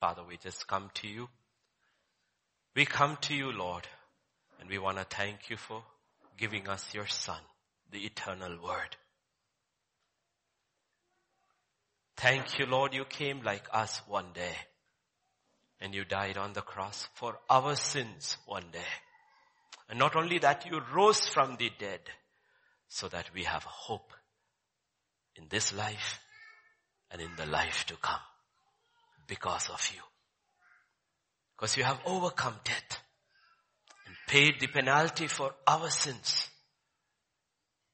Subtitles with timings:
[0.00, 1.28] Father, we just come to you.
[2.74, 3.86] We come to you, Lord,
[4.58, 5.82] and we want to thank you for
[6.38, 7.40] giving us your son,
[7.92, 8.96] the eternal word.
[12.16, 14.56] Thank you, Lord, you came like us one day
[15.82, 18.90] and you died on the cross for our sins one day.
[19.90, 22.00] And not only that, you rose from the dead
[22.88, 24.12] so that we have hope
[25.36, 26.20] in this life
[27.10, 28.20] and in the life to come
[29.30, 30.02] because of you.
[31.56, 33.00] Because you have overcome death
[34.06, 36.48] and paid the penalty for our sins.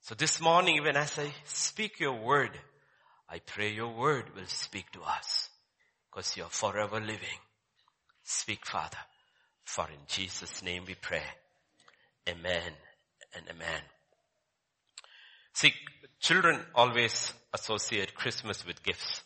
[0.01, 2.53] So this morning, even as I speak your word,
[3.29, 5.51] I pray your word will speak to us
[6.11, 7.41] because you're forever living.
[8.23, 8.97] Speak, Father,
[9.65, 11.23] for in Jesus' name we pray.
[12.29, 12.73] Amen
[13.35, 13.83] and amen.
[15.53, 15.75] See,
[16.19, 19.23] children always associate Christmas with gifts.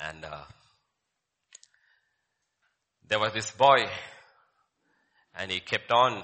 [0.00, 0.44] And uh,
[3.08, 3.86] there was this boy,
[5.34, 6.22] and he kept on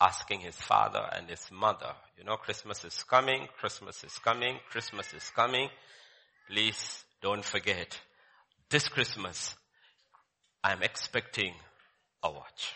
[0.00, 5.12] asking his father and his mother, you know, Christmas is coming, Christmas is coming, Christmas
[5.12, 5.68] is coming.
[6.48, 7.98] Please don't forget,
[8.70, 9.54] this Christmas,
[10.62, 11.54] I'm expecting
[12.22, 12.74] a watch.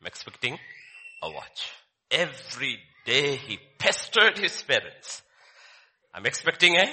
[0.00, 0.58] I'm expecting
[1.22, 1.70] a watch.
[2.10, 5.22] Every day he pestered his parents.
[6.14, 6.86] I'm expecting a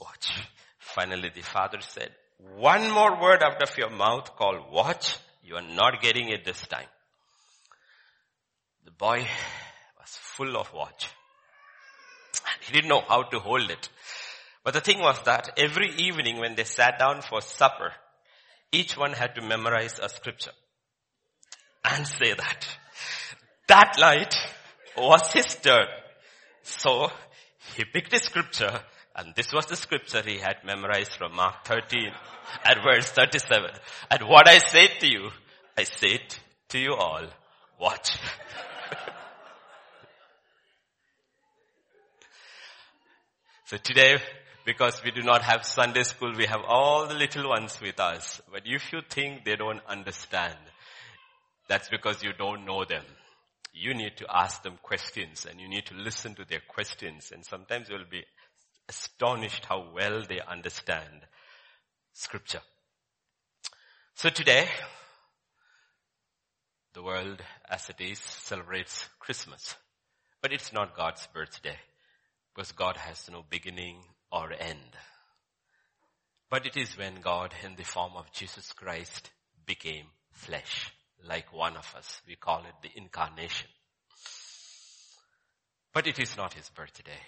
[0.00, 0.32] watch.
[0.80, 2.10] Finally the father said,
[2.56, 5.16] one more word out of your mouth called watch.
[5.44, 6.88] You are not getting it this time.
[8.84, 9.26] The boy
[9.98, 11.10] was full of watch.
[12.62, 13.88] He didn't know how to hold it.
[14.64, 17.92] But the thing was that every evening when they sat down for supper,
[18.72, 20.52] each one had to memorize a scripture
[21.84, 22.68] and say that.
[23.68, 24.34] That night
[24.96, 25.86] was his turn.
[26.62, 27.10] So
[27.74, 28.80] he picked a scripture
[29.20, 32.10] and this was the scripture he had memorized from Mark 13
[32.64, 33.70] at verse 37.
[34.10, 35.28] And what I say to you,
[35.76, 36.40] I say it
[36.70, 37.26] to you all.
[37.78, 38.16] Watch.
[43.66, 44.16] so today,
[44.64, 48.40] because we do not have Sunday school, we have all the little ones with us.
[48.50, 50.56] But if you think they don't understand,
[51.68, 53.04] that's because you don't know them.
[53.74, 57.44] You need to ask them questions and you need to listen to their questions and
[57.44, 58.24] sometimes you'll be
[58.90, 61.22] astonished how well they understand
[62.12, 62.60] scripture.
[64.14, 64.66] So today,
[66.92, 69.76] the world as it is celebrates Christmas.
[70.42, 71.78] But it's not God's birthday
[72.52, 73.98] because God has no beginning
[74.32, 74.96] or end.
[76.50, 79.30] But it is when God in the form of Jesus Christ
[79.66, 80.92] became flesh
[81.24, 82.20] like one of us.
[82.26, 83.68] We call it the incarnation.
[85.94, 87.20] But it is not his birthday.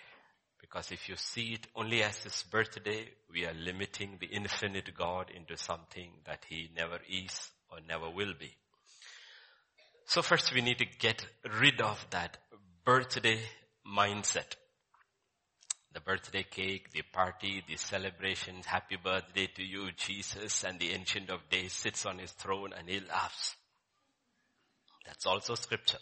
[0.63, 5.31] Because if you see it only as his birthday, we are limiting the infinite God
[5.35, 8.55] into something that he never is or never will be.
[10.07, 11.27] So first we need to get
[11.61, 12.39] rid of that
[12.85, 13.41] birthday
[13.87, 14.57] mindset.
[15.93, 21.29] The birthday cake, the party, the celebrations, happy birthday to you, Jesus, and the ancient
[21.29, 23.57] of days sits on his throne and he laughs.
[25.05, 25.99] That's also scripture.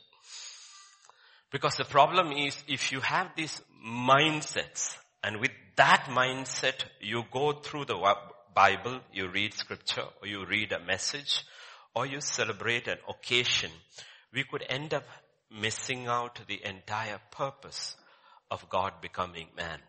[1.51, 7.53] Because the problem is if you have these mindsets and with that mindset you go
[7.53, 8.15] through the
[8.55, 11.45] Bible, you read scripture or you read a message
[11.95, 13.71] or you celebrate an occasion,
[14.33, 15.05] we could end up
[15.51, 17.97] missing out the entire purpose
[18.51, 19.81] of God becoming man.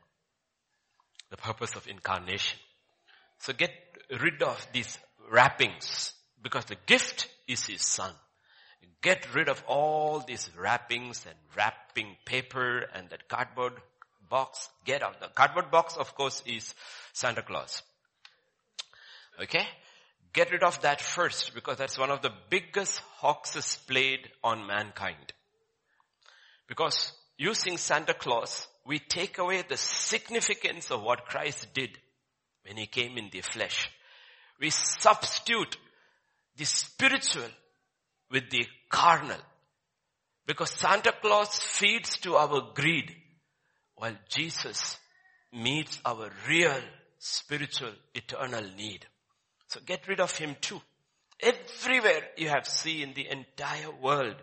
[1.30, 2.60] The purpose of incarnation.
[3.40, 3.72] So get
[4.20, 4.98] rid of these
[5.32, 8.14] wrappings because the gift is his son.
[9.02, 13.74] Get rid of all these wrappings and wrapping paper and that cardboard
[14.30, 14.70] box.
[14.86, 15.20] Get out.
[15.20, 16.76] The cardboard box, of course, is
[17.14, 17.82] Santa Claus.
[19.42, 19.66] Okay?
[20.34, 25.34] Get rid of that first because that's one of the biggest hoaxes played on mankind.
[26.68, 31.98] Because using Santa Claus, we take away the significance of what Christ did
[32.66, 33.90] when he came in the flesh.
[34.60, 35.76] We substitute
[36.56, 37.50] the spiritual
[38.32, 39.38] with the carnal.
[40.46, 43.16] Because Santa Claus feeds to our greed
[43.96, 44.98] while Jesus
[45.54, 46.82] meets our real
[47.20, 49.06] spiritual eternal need.
[49.68, 50.82] So get rid of him too.
[51.40, 54.36] Everywhere you have seen the entire world,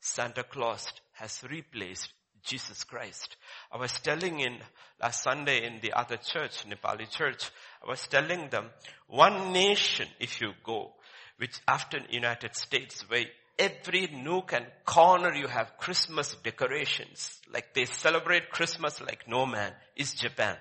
[0.00, 2.10] Santa Claus has replaced
[2.44, 3.36] Jesus Christ.
[3.72, 4.58] I was telling in
[5.00, 7.50] last Sunday in the other church, Nepali church,
[7.82, 8.70] I was telling them
[9.08, 10.92] one nation if you go
[11.38, 13.26] which after United States where
[13.58, 19.72] every nook and corner you have Christmas decorations, like they celebrate Christmas like no man,
[19.96, 20.56] is Japan.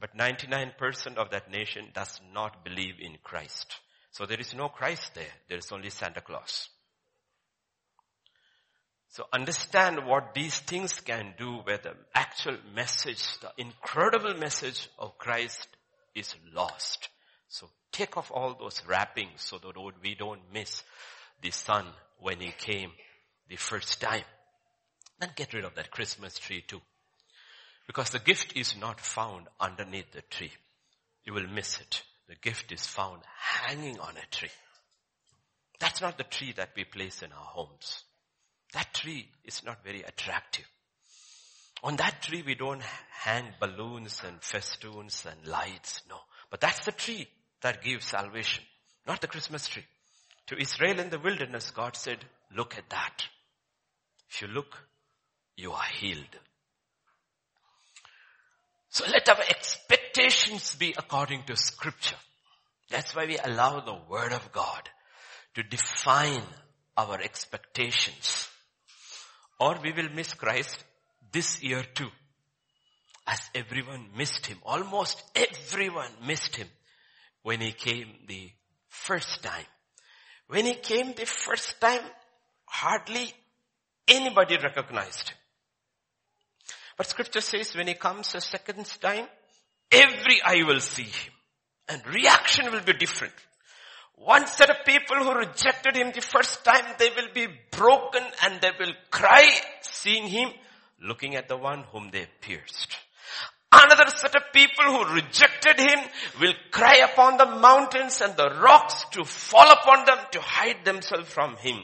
[0.00, 3.74] But 99% of that nation does not believe in Christ.
[4.12, 5.32] So there is no Christ there.
[5.48, 6.68] There is only Santa Claus.
[9.10, 15.18] So understand what these things can do where the actual message, the incredible message of
[15.18, 15.66] Christ
[16.14, 17.08] is lost.
[17.48, 20.82] So take off all those wrappings so that we don't miss
[21.42, 21.86] the son
[22.20, 22.92] when he came
[23.48, 24.24] the first time.
[25.18, 26.80] Then get rid of that Christmas tree too.
[27.86, 30.52] Because the gift is not found underneath the tree.
[31.24, 32.02] You will miss it.
[32.28, 33.22] The gift is found
[33.64, 34.50] hanging on a tree.
[35.80, 38.04] That's not the tree that we place in our homes.
[38.74, 40.66] That tree is not very attractive.
[41.82, 46.16] On that tree we don't hang balloons and festoons and lights, no.
[46.50, 47.28] But that's the tree
[47.62, 48.64] that gives salvation,
[49.06, 49.84] not the Christmas tree.
[50.48, 52.18] To Israel in the wilderness, God said,
[52.54, 53.24] look at that.
[54.30, 54.78] If you look,
[55.56, 56.36] you are healed.
[58.90, 62.16] So let our expectations be according to scripture.
[62.90, 64.88] That's why we allow the word of God
[65.54, 66.42] to define
[66.96, 68.48] our expectations.
[69.60, 70.82] Or we will miss Christ
[71.32, 72.08] this year too.
[73.26, 74.58] As everyone missed him.
[74.64, 76.68] Almost everyone missed him
[77.48, 78.50] when he came the
[78.88, 79.64] first time.
[80.48, 82.02] When he came the first time,
[82.66, 83.32] hardly
[84.06, 85.38] anybody recognized him.
[86.98, 89.26] But scripture says when he comes a second time,
[89.90, 91.32] every eye will see him.
[91.88, 93.32] And reaction will be different.
[94.16, 98.60] One set of people who rejected him the first time, they will be broken and
[98.60, 99.48] they will cry
[99.80, 100.50] seeing him,
[101.00, 103.07] looking at the one whom they pierced.
[103.70, 105.98] Another set of people who rejected him
[106.40, 111.28] will cry upon the mountains and the rocks to fall upon them to hide themselves
[111.28, 111.82] from him.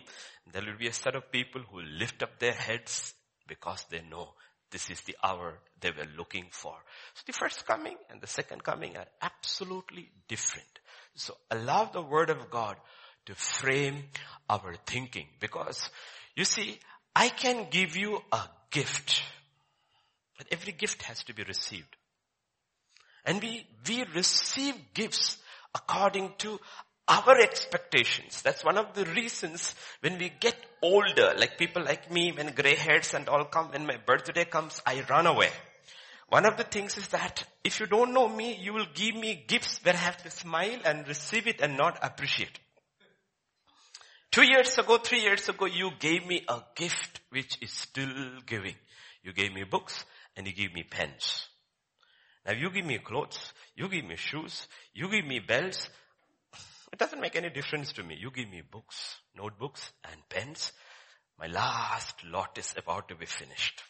[0.52, 3.14] There will be a set of people who lift up their heads
[3.46, 4.30] because they know
[4.70, 6.74] this is the hour they were looking for.
[7.14, 10.66] So the first coming and the second coming are absolutely different.
[11.14, 12.76] So allow the word of God
[13.26, 14.04] to frame
[14.48, 15.90] our thinking because
[16.34, 16.78] you see,
[17.14, 18.40] I can give you a
[18.70, 19.22] gift,
[20.50, 21.96] every gift has to be received.
[23.24, 25.38] And we, we receive gifts
[25.74, 26.60] according to
[27.08, 28.42] our expectations.
[28.42, 32.74] That's one of the reasons when we get older, like people like me, when gray
[32.74, 35.50] hairs and all come, when my birthday comes, I run away.
[36.28, 39.44] One of the things is that if you don't know me, you will give me
[39.46, 42.58] gifts where I have to smile and receive it and not appreciate.
[44.30, 48.74] Two years ago, three years ago, you gave me a gift which is still giving.
[49.22, 50.04] You gave me books
[50.36, 51.48] and you gave me pens.
[52.46, 55.88] Now you give me clothes, you give me shoes, you give me belts,
[56.94, 58.16] it doesn't make any difference to me.
[58.16, 60.70] You give me books, notebooks and pens.
[61.36, 63.82] My last lot is about to be finished.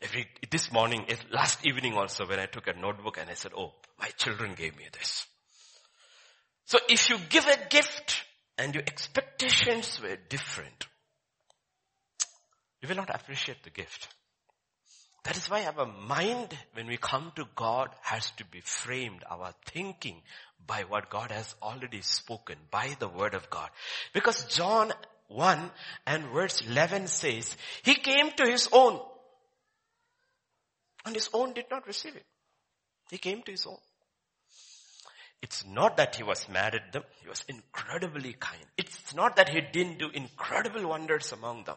[0.00, 3.72] Every, this morning, last evening also when I took a notebook and I said, oh,
[3.98, 5.26] my children gave me this.
[6.66, 8.22] So if you give a gift
[8.56, 10.86] and your expectations were different,
[12.80, 14.06] you will not appreciate the gift.
[15.24, 19.54] That is why our mind, when we come to God, has to be framed, our
[19.66, 20.20] thinking
[20.66, 23.70] by what God has already spoken, by the word of God.
[24.12, 24.92] Because John
[25.28, 25.70] 1
[26.06, 29.00] and verse 11 says, He came to His own,
[31.06, 32.26] and His own did not receive it.
[33.10, 33.78] He came to His own.
[35.40, 37.02] It's not that he was mad at them.
[37.20, 38.64] He was incredibly kind.
[38.78, 41.76] It's not that he didn't do incredible wonders among them.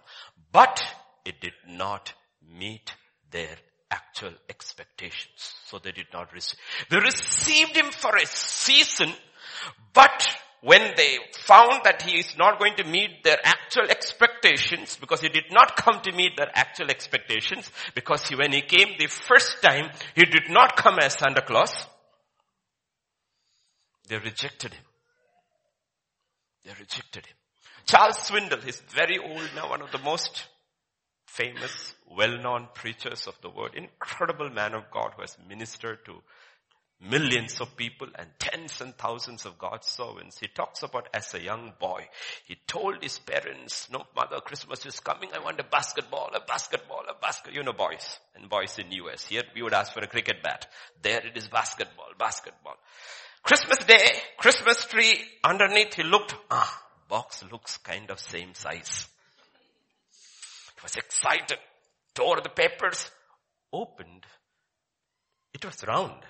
[0.53, 0.81] But
[1.25, 2.13] it did not
[2.49, 2.93] meet
[3.31, 3.55] their
[3.91, 5.53] actual expectations.
[5.65, 6.59] So they did not receive.
[6.89, 9.13] They received him for a season,
[9.93, 10.27] but
[10.61, 15.29] when they found that he is not going to meet their actual expectations, because he
[15.29, 19.61] did not come to meet their actual expectations, because he, when he came the first
[19.61, 21.85] time, he did not come as Santa Claus.
[24.07, 24.83] They rejected him.
[26.65, 27.35] They rejected him.
[27.85, 30.47] Charles Swindoll is very old now, one of the most
[31.27, 36.23] famous, well-known preachers of the word, incredible man of God who has ministered to
[36.99, 40.39] millions of people and tens and thousands of God's servants.
[40.39, 42.07] He talks about as a young boy,
[42.45, 47.03] he told his parents, no mother, Christmas is coming, I want a basketball, a basketball,
[47.07, 49.27] a basket, you know boys, and boys in US.
[49.27, 50.67] Here we would ask for a cricket bat.
[51.03, 52.77] There it is basketball, basketball.
[53.43, 59.07] Christmas day, Christmas tree, underneath he looked, ah, box looks kind of same size.
[60.77, 61.57] He was excited,
[62.13, 63.09] tore the papers,
[63.73, 64.25] opened.
[65.53, 66.21] It was round,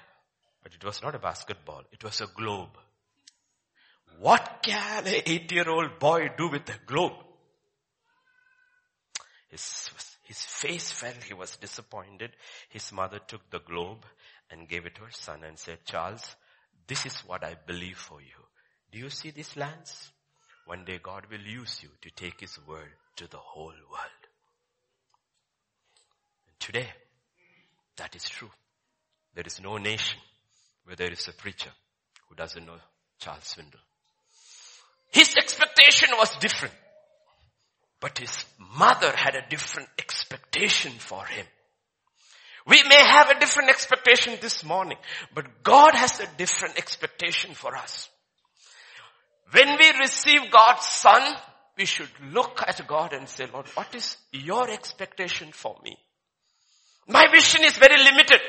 [0.64, 1.84] but it was not a basketball.
[1.92, 2.78] It was a globe.
[4.20, 7.14] What can an eight year old boy do with a globe?
[9.50, 9.90] His,
[10.24, 12.32] his face fell, he was disappointed.
[12.70, 14.06] His mother took the globe
[14.50, 16.36] and gave it to her son and said, Charles,
[16.88, 18.44] this is what I believe for you.
[18.92, 20.12] Do you see these lands?
[20.66, 24.27] One day God will use you to take His word to the whole world.
[26.68, 26.90] Today,
[27.96, 28.50] that is true.
[29.36, 30.20] There is no nation
[30.84, 31.70] where there is a preacher
[32.28, 32.76] who doesn't know
[33.20, 33.80] Charles Swindoll.
[35.10, 36.74] His expectation was different.
[38.02, 41.46] But his mother had a different expectation for him.
[42.68, 44.98] We may have a different expectation this morning,
[45.34, 48.10] but God has a different expectation for us.
[49.52, 51.34] When we receive God's son,
[51.78, 55.98] we should look at God and say, Lord, what is your expectation for me?
[57.08, 58.42] My vision is very limited.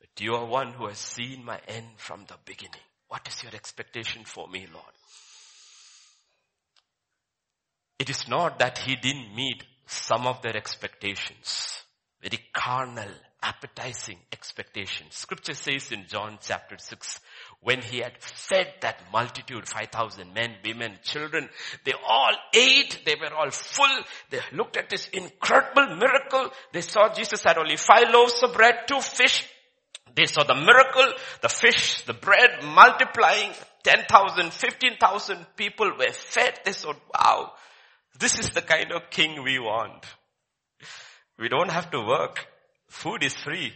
[0.00, 2.80] But you are one who has seen my end from the beginning.
[3.08, 4.84] What is your expectation for me, Lord?
[7.98, 11.82] It is not that he didn't meet some of their expectations.
[12.20, 13.10] Very carnal,
[13.42, 15.14] appetizing expectations.
[15.14, 17.20] Scripture says in John chapter 6,
[17.62, 21.48] when he had fed that multitude, 5,000 men, women, children,
[21.84, 27.12] they all ate, they were all full, they looked at this incredible miracle, they saw
[27.14, 29.48] Jesus had only five loaves of bread, two fish,
[30.14, 33.52] they saw the miracle, the fish, the bread multiplying,
[33.84, 37.52] 10,000, 15,000 people were fed, they thought, wow,
[38.18, 40.04] this is the kind of king we want.
[41.38, 42.46] We don't have to work.
[42.88, 43.72] Food is free.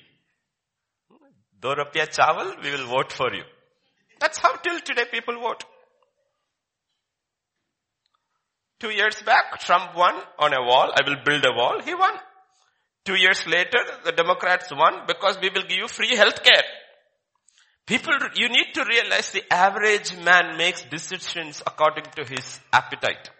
[1.60, 3.44] Do rupiah chawal, we will vote for you.
[4.18, 5.64] That's how till today people vote.
[8.78, 10.92] Two years back, Trump won on a wall.
[10.94, 11.80] I will build a wall.
[11.82, 12.12] He won.
[13.04, 16.64] Two years later, the Democrats won because we will give you free health care.
[17.86, 23.30] People, you need to realize the average man makes decisions according to his appetite.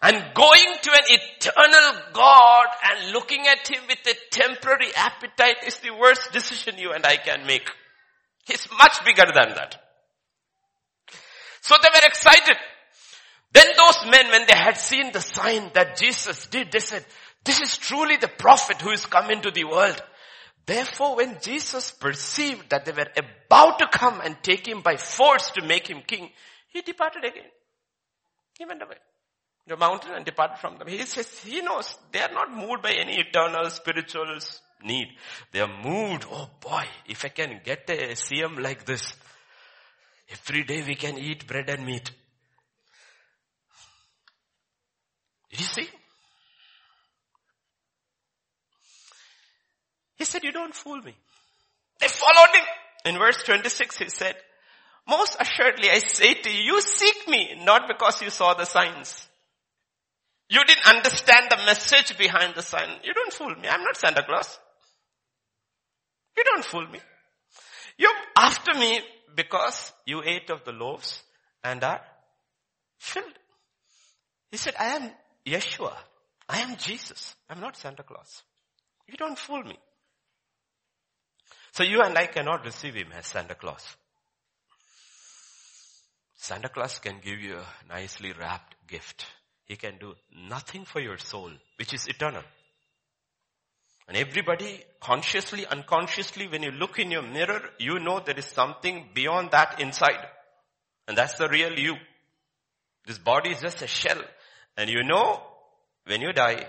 [0.00, 5.78] And going to an eternal God and looking at Him with a temporary appetite is
[5.80, 7.68] the worst decision you and I can make.
[8.48, 9.76] He's much bigger than that.
[11.60, 12.56] So they were excited.
[13.52, 17.04] Then those men, when they had seen the sign that Jesus did, they said,
[17.44, 20.02] this is truly the prophet who is come into the world.
[20.66, 25.50] Therefore, when Jesus perceived that they were about to come and take him by force
[25.52, 26.30] to make him king,
[26.68, 27.50] he departed again.
[28.58, 28.96] He went away
[29.68, 30.88] the mountain and departed from them.
[30.88, 34.38] He says, he knows they are not moved by any eternal spiritual
[34.82, 35.08] need.
[35.52, 39.12] They are moved, oh boy, if I can get a CM like this,
[40.30, 42.10] every day we can eat bread and meat.
[45.50, 45.88] Did you see?
[50.16, 51.14] He said, you don't fool me.
[52.00, 52.64] They followed him.
[53.04, 54.34] In verse 26 he said,
[55.08, 59.28] most assuredly I say to you, you seek me not because you saw the signs
[60.48, 62.88] you didn't understand the message behind the sign.
[63.04, 63.68] You don't fool me.
[63.68, 64.58] I'm not Santa Claus.
[66.38, 67.00] You don't fool me.
[67.96, 69.00] You're after me
[69.34, 71.20] because you ate of the loaves
[71.64, 72.00] and are
[72.96, 73.32] filled.
[74.52, 75.10] He said, I am
[75.44, 75.94] Yeshua.
[76.48, 77.34] I am Jesus.
[77.50, 78.44] I'm not Santa Claus.
[79.08, 79.76] You don't fool me.
[81.72, 83.96] So you and I cannot receive him as Santa Claus.
[86.36, 89.26] Santa Claus can give you a nicely wrapped gift.
[89.64, 90.14] He can do
[90.48, 92.44] nothing for your soul, which is eternal.
[94.08, 99.10] And everybody, consciously, unconsciously, when you look in your mirror, you know there is something
[99.14, 100.26] beyond that inside.
[101.06, 101.94] And that's the real you.
[103.06, 104.22] This body is just a shell.
[104.78, 105.42] And you know,
[106.06, 106.66] when you die,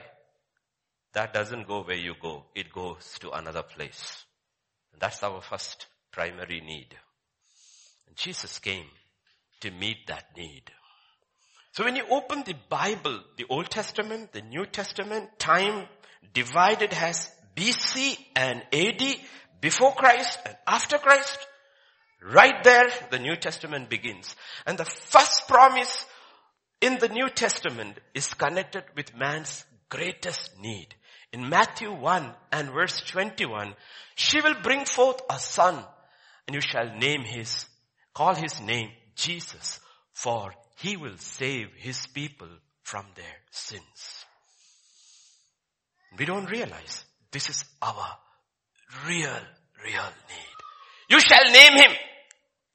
[1.14, 2.44] that doesn't go where you go.
[2.56, 4.26] It goes to another place.
[4.92, 6.94] And that's our first primary need.
[8.08, 8.86] And Jesus came
[9.62, 10.64] to meet that need.
[11.72, 15.88] So when you open the Bible, the Old Testament, the New Testament, time
[16.34, 19.02] divided has BC and AD,
[19.62, 21.38] before Christ and after Christ.
[22.22, 24.36] Right there, the New Testament begins.
[24.66, 26.06] And the first promise
[26.82, 30.96] in the New Testament is connected with man's greatest need.
[31.32, 33.76] In Matthew 1 and verse 21,
[34.16, 35.84] she will bring forth a son
[36.48, 37.66] and you shall name his,
[38.14, 39.80] call his name Jesus
[40.14, 42.50] for he will save His people
[42.84, 44.26] from their sins.
[46.18, 48.18] We don't realize this is our
[49.08, 49.40] real,
[49.84, 50.58] real need.
[51.10, 51.92] You shall name Him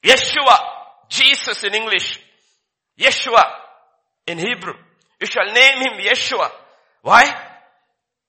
[0.03, 0.57] Yeshua,
[1.09, 2.19] Jesus in English,
[2.99, 3.43] Yeshua
[4.27, 4.73] in Hebrew.
[5.19, 6.49] You shall name Him Yeshua.
[7.01, 7.33] Why?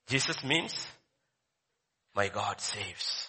[0.07, 0.87] Jesus means
[2.15, 3.29] my God saves.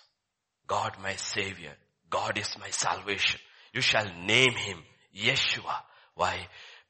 [0.67, 1.74] God my savior.
[2.10, 3.39] God is my salvation.
[3.74, 4.79] You shall name Him
[5.15, 5.75] Yeshua.
[6.15, 6.48] Why?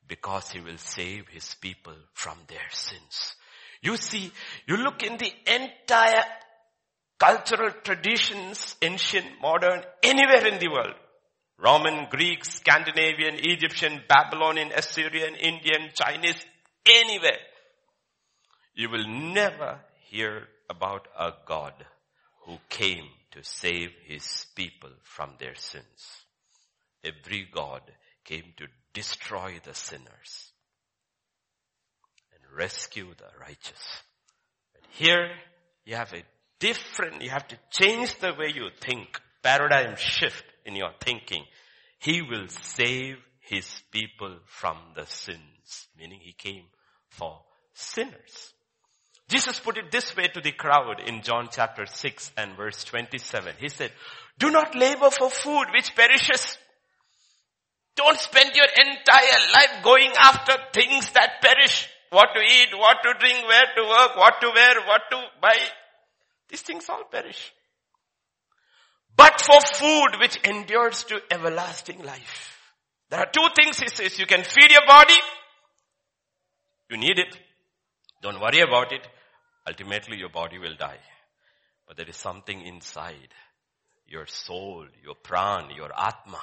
[0.08, 3.36] Because he will save his people from their sins.
[3.82, 4.32] You see,
[4.68, 6.24] you look in the entire
[7.20, 10.96] cultural traditions, ancient, modern, anywhere in the world.
[11.60, 16.46] Roman, Greek, Scandinavian, Egyptian, Babylonian, Assyrian, Indian, Chinese,
[16.88, 17.40] anywhere.
[18.76, 19.80] You will never
[20.10, 21.74] hear about a God
[22.46, 26.24] who came to save his people from their sins.
[27.04, 27.82] Every God
[28.24, 30.52] came to destroy the sinners
[32.56, 34.02] rescue the righteous.
[34.74, 35.30] But here
[35.86, 36.24] you have a
[36.60, 41.44] different, you have to change the way you think, paradigm shift in your thinking.
[42.00, 46.66] He will save his people from the sins, meaning he came
[47.10, 47.40] for
[47.74, 48.54] sinners.
[49.30, 53.56] Jesus put it this way to the crowd in John chapter 6 and verse 27.
[53.60, 53.92] He said,
[54.38, 56.58] do not labor for food which perishes.
[57.96, 61.90] Don't spend your entire life going after things that perish.
[62.10, 65.58] What to eat, what to drink, where to work, what to wear, what to buy.
[66.50, 67.52] These things all perish.
[69.16, 72.54] But for food which endures to everlasting life.
[73.10, 74.20] There are two things he says.
[74.20, 75.18] You can feed your body.
[76.90, 77.38] You need it.
[78.22, 79.06] Don't worry about it.
[79.68, 81.00] Ultimately your body will die.
[81.88, 83.34] But there is something inside.
[84.06, 86.40] Your soul, your pran, your atma.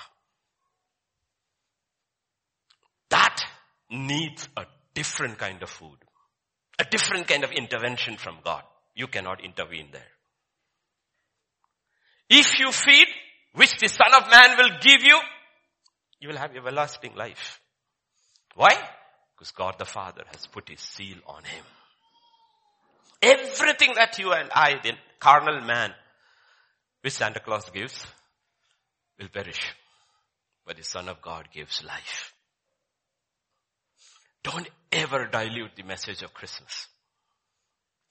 [3.10, 3.42] That
[3.90, 5.98] needs a different kind of food.
[6.78, 8.62] A different kind of intervention from God.
[8.94, 10.02] You cannot intervene there.
[12.28, 13.06] If you feed,
[13.54, 15.18] which the Son of Man will give you,
[16.20, 17.60] you will have everlasting life.
[18.54, 18.72] Why?
[19.34, 21.64] Because God the Father has put his seal on him.
[23.22, 25.92] Everything that you and I, the carnal man,
[27.02, 28.06] which Santa Claus gives,
[29.18, 29.60] will perish.
[30.66, 32.33] But the Son of God gives life.
[34.44, 36.86] Don't ever dilute the message of Christmas.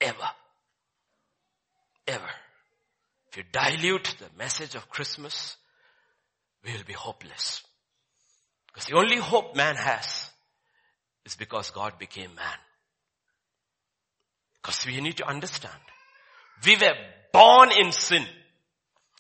[0.02, 0.30] Ever.
[2.08, 2.30] Ever.
[3.30, 5.56] If you dilute the message of Christmas,
[6.66, 7.64] we will be hopeless.
[8.68, 10.30] Because the only hope man has
[11.26, 12.58] is because God became man.
[14.62, 15.74] Because we need to understand.
[16.66, 16.96] We were
[17.32, 18.26] born in sin.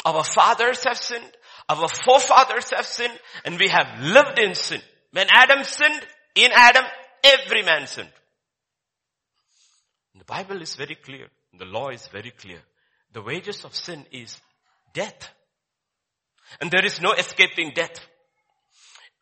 [0.04, 1.32] Our fathers have sinned.
[1.70, 3.18] Our forefathers have sinned.
[3.46, 4.82] And we have lived in sin.
[5.12, 6.02] When Adam sinned,
[6.36, 6.84] in Adam,
[7.24, 8.10] every man sinned.
[10.16, 11.28] The Bible is very clear.
[11.58, 12.60] The law is very clear.
[13.14, 14.40] The wages of sin is
[14.94, 15.30] death.
[16.62, 18.00] And there is no escaping death.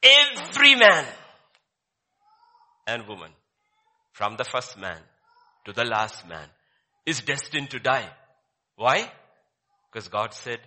[0.04, 1.06] Every man
[2.88, 3.32] and woman,
[4.12, 4.98] from the first man
[5.66, 6.48] to the last man,
[7.06, 8.10] is destined to die.
[8.76, 9.12] Why?
[9.92, 10.60] Because God said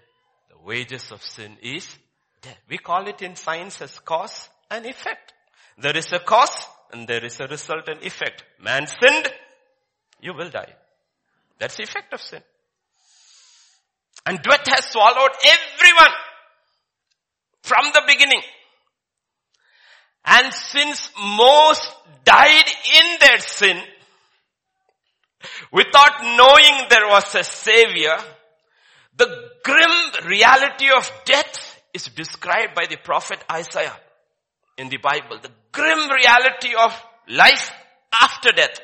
[0.50, 1.96] the wages of sin is
[2.42, 2.58] death.
[2.68, 5.32] We call it in science as cause and effect.
[5.78, 8.44] There is a cause and there is a resultant effect.
[8.60, 9.32] Man sinned,
[10.20, 10.74] you will die.
[11.58, 12.42] That's the effect of sin.
[14.26, 16.14] And death has swallowed everyone
[17.62, 18.42] from the beginning.
[20.24, 21.92] And since most
[22.24, 22.64] died
[22.96, 23.78] in their sin,
[25.70, 28.16] without knowing there was a savior,
[29.16, 33.96] the grim reality of death is described by the prophet Isaiah
[34.78, 35.38] in the Bible.
[35.40, 36.94] The grim reality of
[37.28, 37.72] life
[38.22, 38.80] after death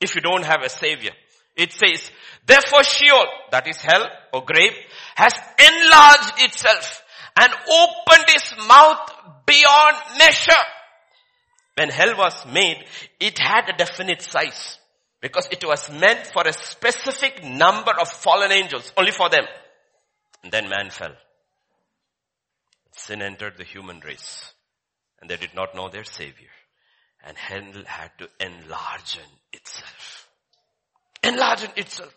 [0.00, 1.12] if you don't have a savior.
[1.56, 2.10] It says,
[2.46, 4.72] therefore Sheol, that is hell or grave,
[5.16, 7.02] has enlarged itself
[7.38, 9.10] and opened its mouth
[9.46, 10.62] beyond measure.
[11.76, 12.84] When hell was made,
[13.18, 14.78] it had a definite size
[15.20, 19.44] because it was meant for a specific number of fallen angels, only for them.
[20.42, 21.14] And then man fell.
[22.92, 24.52] Sin entered the human race
[25.20, 26.48] and they did not know their savior.
[27.24, 29.18] And hell had to enlarge
[29.52, 30.20] itself
[31.22, 32.16] Enlarge itself,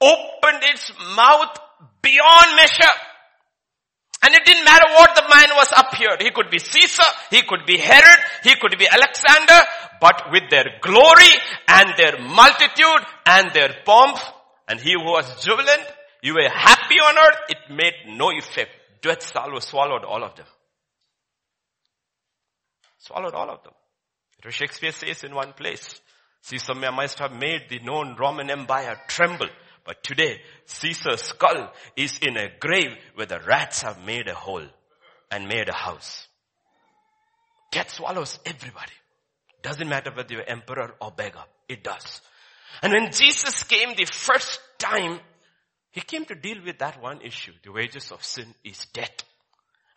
[0.00, 1.56] opened its mouth
[2.02, 2.94] beyond measure.
[4.22, 6.16] And it didn't matter what the man was up here.
[6.18, 9.60] He could be Caesar, he could be Herod, he could be Alexander,
[10.00, 11.32] but with their glory
[11.68, 14.18] and their multitude and their pomp,
[14.68, 15.82] and he who was jubilant,
[16.22, 18.70] you were happy on earth, it made no effect.
[19.00, 20.46] Death swallowed all of them.
[23.00, 23.72] Swallowed all of them.
[24.50, 26.00] Shakespeare says in one place,
[26.42, 29.48] Caesar must have made the known Roman Empire tremble.
[29.84, 34.66] But today, Caesar's skull is in a grave where the rats have made a hole
[35.30, 36.26] and made a house.
[37.72, 38.92] Death swallows everybody.
[39.62, 41.44] Doesn't matter whether you're emperor or beggar.
[41.68, 42.20] It does.
[42.82, 45.20] And when Jesus came the first time,
[45.90, 47.52] he came to deal with that one issue.
[47.62, 49.24] The wages of sin is death.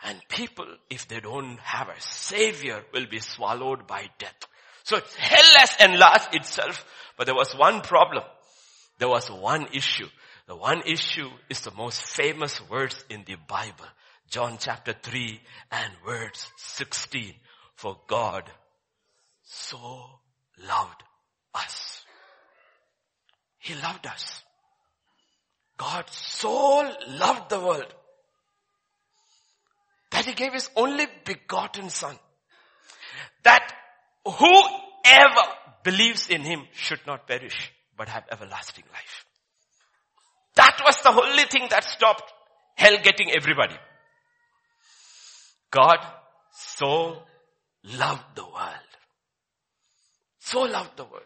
[0.04, 4.36] And people, if they don't have a savior, will be swallowed by death.
[4.84, 6.86] So hell has enlarged itself,
[7.18, 8.24] but there was one problem.
[9.00, 10.08] There was one issue.
[10.48, 13.86] The one issue is the most famous words in the Bible.
[14.30, 15.40] John chapter 3
[15.72, 17.34] and verse 16.
[17.76, 18.44] For God
[19.44, 20.20] so
[20.68, 21.04] loved
[21.56, 22.04] us.
[23.58, 24.44] He loved us.
[25.78, 27.94] God so loved the world
[30.14, 32.16] that he gave his only begotten son.
[33.44, 33.74] That
[34.26, 35.44] whoever
[35.84, 39.26] believes in him should not perish, but have everlasting life.
[40.56, 42.32] That was the only thing that stopped
[42.76, 43.76] hell getting everybody.
[45.72, 45.98] God
[46.52, 47.24] so
[47.84, 48.90] loved the world.
[50.40, 51.24] So loved the world.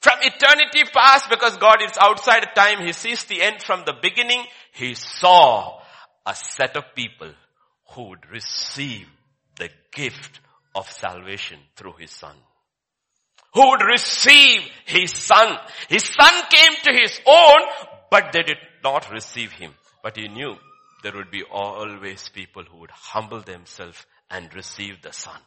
[0.00, 3.94] From eternity past, because God is outside of time, He sees the end from the
[4.00, 4.44] beginning.
[4.72, 5.80] He saw
[6.24, 7.32] a set of people
[7.90, 9.06] who would receive
[9.56, 10.40] the gift
[10.74, 12.34] of salvation through His Son.
[13.54, 15.58] Who would receive His Son.
[15.88, 19.74] His Son came to His own, but they did not receive Him.
[20.02, 20.54] But He knew
[21.02, 25.38] there would be always people who would humble themselves and receive the Son.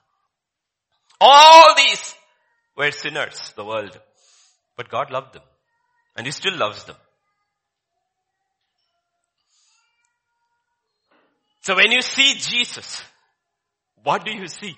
[1.21, 2.15] All these
[2.75, 3.97] were sinners, the world.
[4.75, 5.43] But God loved them.
[6.17, 6.97] And He still loves them.
[11.63, 13.02] So when you see Jesus,
[14.04, 14.76] what do you see?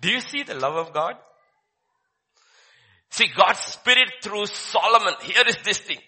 [0.00, 1.16] Do you see the love of God?
[3.10, 5.98] See, God's Spirit through Solomon, here is this thing.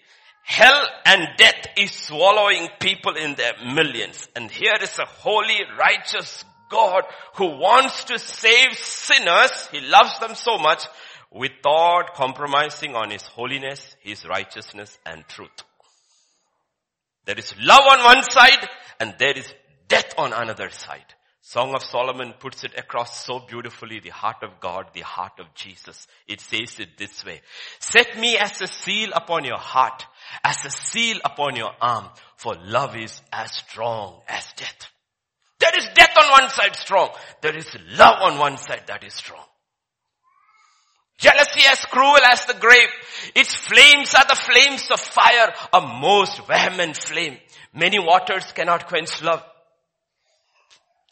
[0.45, 4.29] Hell and death is swallowing people in their millions.
[4.35, 7.03] And here is a holy, righteous God
[7.35, 9.67] who wants to save sinners.
[9.73, 10.85] He loves them so much
[11.31, 15.63] without compromising on his holiness, his righteousness and truth.
[17.25, 19.53] There is love on one side and there is
[19.87, 21.13] death on another side.
[21.45, 25.53] Song of Solomon puts it across so beautifully, the heart of God, the heart of
[25.53, 26.07] Jesus.
[26.25, 27.41] It says it this way.
[27.79, 30.05] Set me as a seal upon your heart,
[30.41, 34.87] as a seal upon your arm, for love is as strong as death.
[35.59, 37.09] There is death on one side strong.
[37.41, 39.43] There is love on one side that is strong.
[41.17, 42.89] Jealousy as cruel as the grave.
[43.35, 47.37] Its flames are the flames of fire, a most vehement flame.
[47.73, 49.43] Many waters cannot quench love.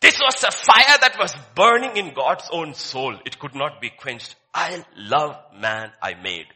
[0.02, 3.16] This was a fire that was burning in God's own soul.
[3.26, 4.36] It could not be quenched.
[4.54, 6.48] I love man I made.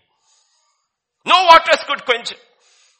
[1.25, 2.39] No waters could quench it.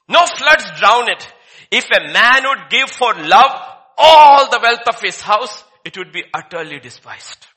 [0.07, 1.27] No floods drown it.
[1.71, 3.59] If a man would give for love
[3.97, 7.47] all the wealth of his house, it would be utterly despised.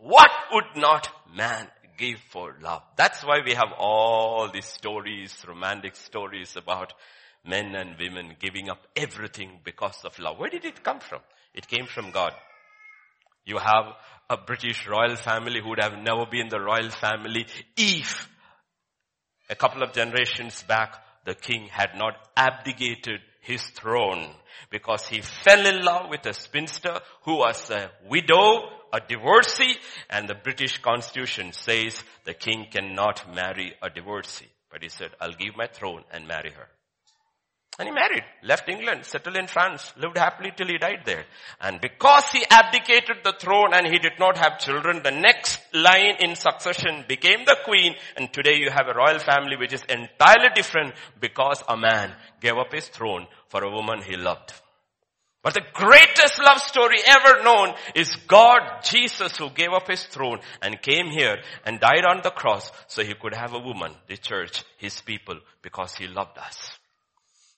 [0.00, 2.82] What would not man give for love?
[2.96, 6.94] That's why we have all these stories, romantic stories about
[7.44, 10.38] men and women giving up everything because of love.
[10.38, 11.20] Where did it come from?
[11.54, 12.32] It came from God.
[13.44, 13.94] You have
[14.30, 18.28] a British royal family who would have never been the royal family if
[19.50, 24.26] a couple of generations back the king had not abdicated his throne
[24.70, 29.76] because he fell in love with a spinster who was a widow, a divorcee,
[30.10, 34.48] and the British constitution says the king cannot marry a divorcee.
[34.70, 36.68] But he said, I'll give my throne and marry her.
[37.78, 41.24] And he married, left England, settled in France, lived happily till he died there.
[41.60, 46.16] And because he abdicated the throne and he did not have children, the next line
[46.18, 47.94] in succession became the queen.
[48.16, 52.56] And today you have a royal family which is entirely different because a man gave
[52.56, 54.52] up his throne for a woman he loved.
[55.48, 60.40] But the greatest love story ever known is God, Jesus, who gave up his throne
[60.60, 64.18] and came here and died on the cross so he could have a woman, the
[64.18, 66.78] church, his people, because he loved us.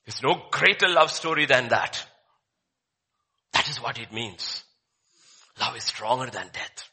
[0.07, 2.07] There's no greater love story than that.
[3.55, 4.63] That is what it means.
[5.59, 6.89] Love is stronger than death.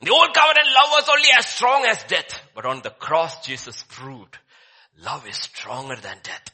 [0.00, 2.40] The old covenant love was only as strong as death.
[2.54, 4.38] But on the cross, Jesus proved
[5.04, 6.50] love is stronger than death.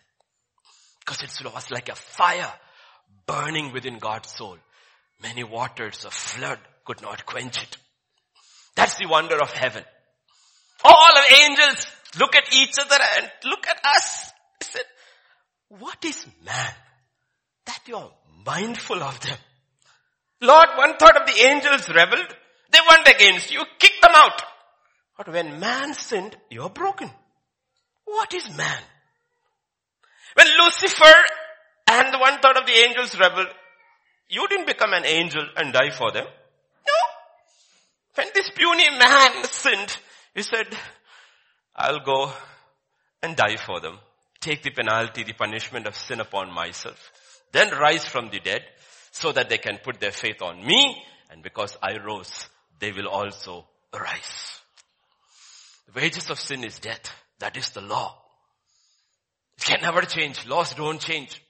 [0.98, 2.53] Because it was like a fire
[3.33, 4.59] burning within God's soul.
[5.23, 7.77] Many waters of flood could not quench it.
[8.77, 9.85] That's the wonder of heaven.
[10.85, 11.87] All of angels
[12.18, 14.31] look at each other and look at us.
[14.61, 14.85] They said,
[15.68, 16.75] what is man
[17.66, 18.11] that you are
[18.45, 19.38] mindful of them?
[20.40, 22.35] Lord, one third of the angels rebelled.
[22.73, 23.62] They went against you.
[23.79, 24.42] Kick them out.
[25.16, 27.11] But when man sinned, you are broken.
[28.05, 28.83] What is man?
[30.35, 31.14] When Lucifer
[31.92, 33.48] and one third of the angels rebelled,
[34.28, 36.24] you didn't become an angel and die for them.
[36.24, 36.94] No.
[38.14, 39.96] When this puny man sinned,
[40.35, 40.66] he said,
[41.76, 42.33] I'll go
[43.22, 43.98] and die for them
[44.42, 47.12] take the penalty, the punishment of sin upon myself,
[47.52, 48.62] then rise from the dead
[49.12, 53.09] so that they can put their faith on me and because I rose, they will
[53.09, 54.61] also rise.
[55.87, 57.12] The wages of sin is death.
[57.38, 58.18] That is the law.
[59.57, 60.46] It can never change.
[60.46, 61.40] Laws don't change.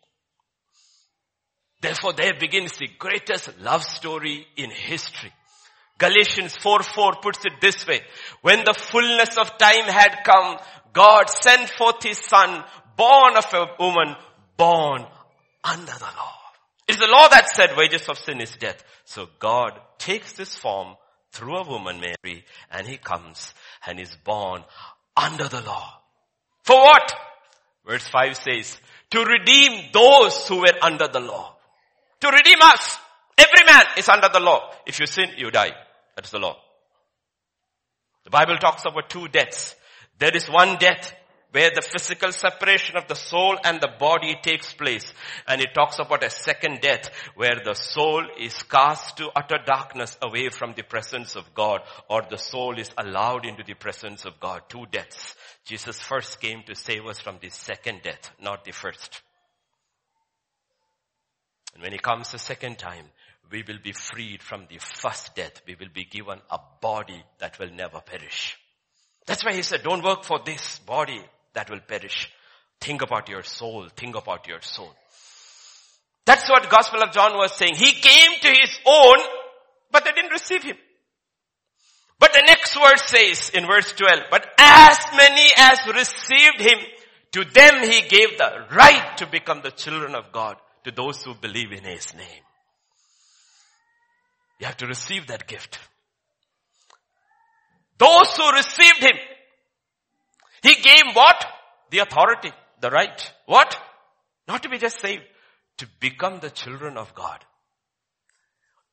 [1.82, 5.32] Therefore there begins the greatest love story in history.
[5.98, 8.00] Galatians 4 4 puts it this way.
[8.40, 10.58] When the fullness of time had come,
[10.92, 12.64] God sent forth his son,
[12.96, 14.14] born of a woman,
[14.56, 15.04] born
[15.64, 16.34] under the law.
[16.86, 18.82] It's the law that said wages of sin is death.
[19.04, 20.96] So God takes this form
[21.32, 23.54] through a woman, Mary, and he comes
[23.86, 24.62] and is born
[25.16, 26.00] under the law.
[26.62, 27.12] For what?
[27.86, 28.78] Verse 5 says,
[29.10, 31.51] to redeem those who were under the law.
[32.22, 32.98] To redeem us.
[33.36, 34.70] Every man is under the law.
[34.86, 35.72] If you sin, you die.
[36.14, 36.56] That's the law.
[38.22, 39.74] The Bible talks about two deaths.
[40.20, 41.12] There is one death
[41.50, 45.12] where the physical separation of the soul and the body takes place.
[45.48, 50.16] And it talks about a second death where the soul is cast to utter darkness
[50.22, 54.38] away from the presence of God or the soul is allowed into the presence of
[54.38, 54.62] God.
[54.68, 55.34] Two deaths.
[55.64, 59.22] Jesus first came to save us from the second death, not the first.
[61.74, 63.06] And when he comes the second time,
[63.50, 65.62] we will be freed from the first death.
[65.66, 68.56] We will be given a body that will never perish.
[69.26, 71.22] That's why he said, don't work for this body
[71.54, 72.30] that will perish.
[72.80, 73.88] Think about your soul.
[73.96, 74.92] Think about your soul.
[76.24, 77.74] That's what Gospel of John was saying.
[77.76, 79.16] He came to his own,
[79.90, 80.76] but they didn't receive him.
[82.18, 86.78] But the next verse says in verse 12, but as many as received him,
[87.32, 91.34] to them he gave the right to become the children of God, to those who
[91.34, 92.42] believe in his name.
[94.58, 95.78] You have to receive that gift.
[97.98, 99.16] Those who received him,
[100.62, 101.44] he gave what?
[101.90, 103.32] The authority, the right.
[103.46, 103.76] What?
[104.48, 105.22] Not to be just saved,
[105.78, 107.44] to become the children of God.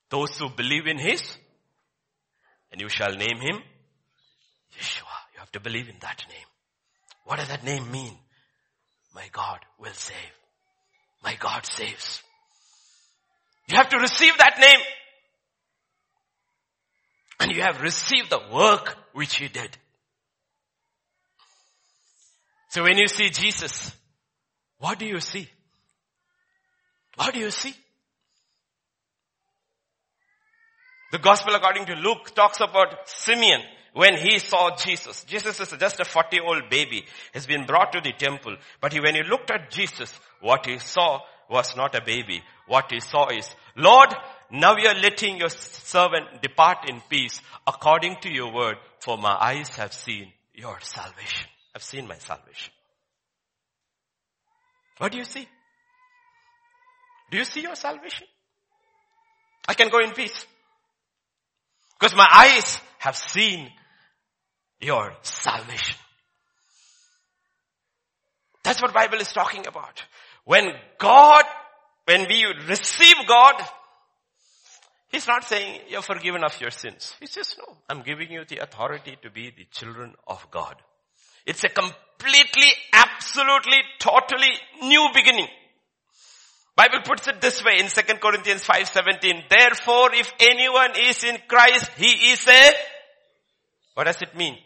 [0.10, 1.38] Those who believe in his,
[2.72, 3.62] and you shall name him
[4.80, 5.18] Yeshua.
[5.34, 6.48] You have to believe in that name.
[7.26, 8.14] What does that name mean?
[9.14, 10.39] My God will save.
[11.24, 12.22] My God saves.
[13.68, 14.80] You have to receive that name.
[17.40, 19.78] And you have received the work which he did.
[22.70, 23.96] So when you see Jesus,
[24.78, 25.50] what do you see?
[27.16, 27.74] What do you see?
[31.12, 33.62] The gospel according to Luke talks about Simeon
[33.94, 35.24] when he saw Jesus.
[35.24, 37.06] Jesus is just a 40 year old baby.
[37.34, 38.56] He's been brought to the temple.
[38.82, 42.42] But he, when he looked at Jesus, what he saw was not a baby.
[42.68, 44.14] What he saw is, Lord,
[44.52, 49.36] now you are letting your servant depart in peace according to your word, for my
[49.40, 51.48] eyes have seen your salvation.
[51.76, 52.74] I've seen my salvation.
[54.98, 55.48] What do you see?
[57.32, 58.28] Do you see your salvation?
[59.68, 60.46] I can go in peace.
[62.00, 63.70] Because my eyes have seen
[64.82, 65.98] your salvation.
[68.64, 70.04] That's what Bible is talking about.
[70.46, 71.44] When God,
[72.06, 73.56] when we receive God,
[75.12, 77.16] He's not saying you're forgiven of your sins.
[77.20, 80.76] He says, no, I'm giving you the authority to be the children of God.
[81.48, 84.52] It's a completely, absolutely, totally
[84.84, 85.48] new beginning.
[86.76, 89.50] Bible puts it this way in 2 Corinthians 5:17.
[89.50, 92.72] Therefore, if anyone is in Christ, he is a,
[93.96, 94.58] what does it mean?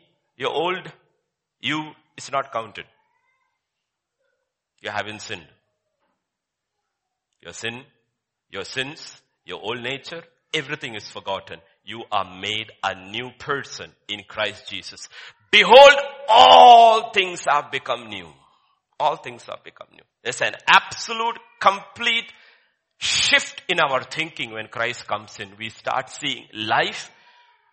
[0.43, 0.91] Your old
[1.61, 2.85] you is not counted.
[4.81, 5.47] You haven't sinned.
[7.41, 7.83] Your sin,
[8.49, 10.21] your sins, your old nature,
[10.53, 11.59] everything is forgotten.
[11.85, 15.07] You are made a new person in Christ Jesus.
[15.49, 15.95] Behold,
[16.27, 18.27] all things have become new.
[18.99, 20.03] All things have become new.
[20.23, 22.29] There's an absolute, complete
[22.97, 25.55] shift in our thinking when Christ comes in.
[25.57, 27.09] We start seeing life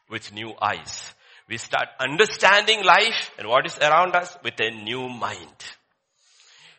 [0.08, 1.14] with new eyes.
[1.50, 5.48] We start understanding life and what is around us with a new mind.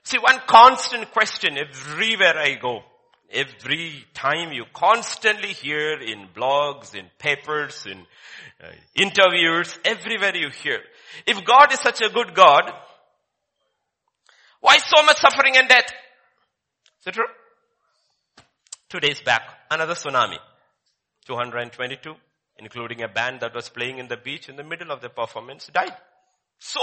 [0.03, 2.81] See, one constant question everywhere I go
[3.33, 8.05] Every time you constantly hear in blogs, in papers, in
[8.61, 10.79] uh, interviews, everywhere you hear.
[11.25, 12.69] If God is such a good God,
[14.59, 15.93] why so much suffering and death?
[16.99, 17.25] Is it true?
[18.89, 20.37] Two days back, another tsunami.
[21.25, 22.13] 222,
[22.61, 25.69] including a band that was playing in the beach in the middle of the performance,
[25.73, 25.95] died.
[26.59, 26.79] So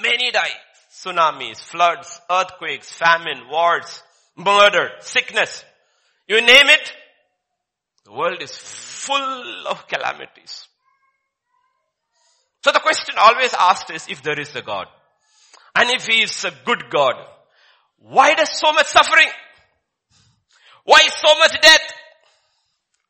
[0.00, 0.60] many died.
[0.90, 4.02] Tsunamis, floods, earthquakes, famine, wars,
[4.36, 5.64] murder, sickness.
[6.28, 6.92] You name it,
[8.04, 10.68] the world is full of calamities.
[12.62, 14.86] So the question always asked is if there is a God.
[15.74, 17.14] And if He is a good God,
[17.98, 19.28] why does so much suffering?
[20.84, 21.92] Why so much death?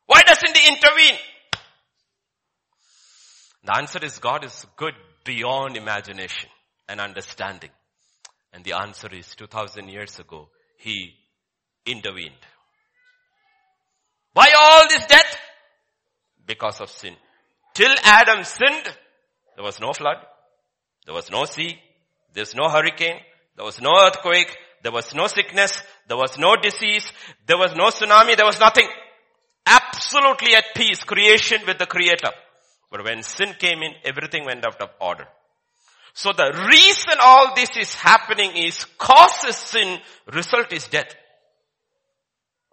[0.06, 1.18] Why doesn't He intervene?
[3.64, 4.94] The answer is God is good
[5.24, 6.50] beyond imagination
[6.88, 7.70] and understanding.
[8.52, 10.48] And the answer is 2000 years ago,
[10.78, 11.14] he
[11.86, 12.34] intervened.
[14.34, 15.38] Why all this death?
[16.46, 17.14] Because of sin.
[17.74, 18.96] Till Adam sinned,
[19.56, 20.16] there was no flood.
[21.06, 21.78] There was no sea.
[22.34, 23.20] There was no hurricane.
[23.56, 24.56] There was no earthquake.
[24.82, 25.82] There was no sickness.
[26.08, 27.10] There was no disease.
[27.46, 28.36] There was no tsunami.
[28.36, 28.88] There was nothing.
[29.64, 32.30] Absolutely at peace, creation with the creator.
[32.92, 35.26] But when sin came in, everything went out of order.
[36.12, 39.98] So the reason all this is happening is causes sin,
[40.30, 41.14] result is death.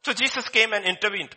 [0.03, 1.29] So Jesus came and intervened.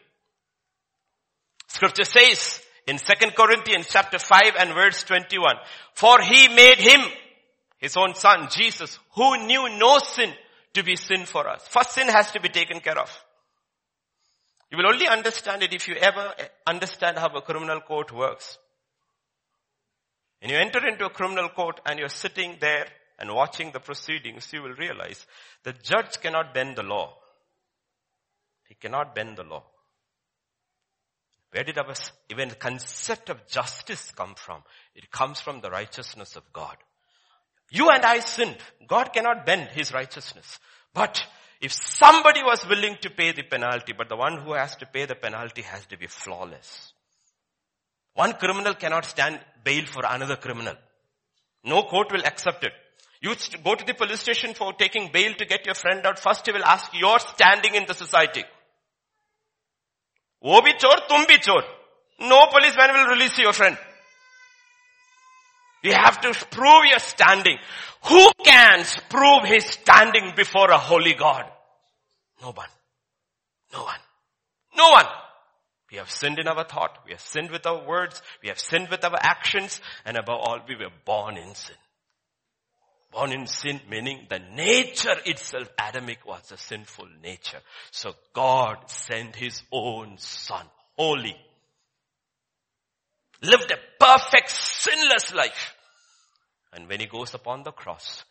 [1.69, 5.55] Scripture says in 2 Corinthians chapter 5 and verse 21,
[5.95, 7.01] for he made him,
[7.79, 10.33] his own son, Jesus, who knew no sin
[10.75, 11.67] to be sin for us.
[11.69, 13.11] First sin has to be taken care of.
[14.73, 16.35] You will only understand it if you ever
[16.67, 18.59] understand how a criminal court works.
[20.43, 24.53] When you enter into a criminal court and you're sitting there and watching the proceedings,
[24.53, 25.25] you will realize
[25.63, 27.15] the judge cannot bend the law.
[28.69, 29.63] He cannot bend the law.
[31.53, 31.95] Where did our
[32.29, 34.65] even concept of justice come from?
[34.97, 36.77] It comes from the righteousness of God.
[37.71, 38.57] You and I sinned.
[38.89, 40.59] God cannot bend his righteousness.
[40.93, 41.23] But
[41.61, 45.05] if somebody was willing to pay the penalty, but the one who has to pay
[45.05, 46.92] the penalty has to be flawless.
[48.14, 50.76] One criminal cannot stand bail for another criminal.
[51.64, 52.74] No court will accept it.
[53.22, 56.20] You go to the police station for taking bail to get your friend out.
[56.20, 58.44] First he will ask your standing in the society.
[60.44, 61.64] वो भी चोर तुम भी चोर
[62.20, 63.78] No policeman will release your friend.
[65.84, 67.58] You have to prove your standing.
[68.10, 71.46] Who can prove his standing before a holy God?
[72.42, 72.70] No one.
[73.74, 74.00] No one.
[74.76, 75.06] No one.
[75.93, 77.01] We have sinned in our thought.
[77.05, 78.23] We have sinned with our words.
[78.43, 79.81] We have sinned with our actions.
[80.07, 81.77] And above all, we were born in sin.
[83.13, 87.61] Born in sin meaning the nature itself, Adamic was a sinful nature.
[87.91, 90.65] So God sent his own son,
[90.97, 91.37] holy,
[93.43, 95.75] lived a perfect sinless life.
[96.73, 98.25] And when he goes upon the cross,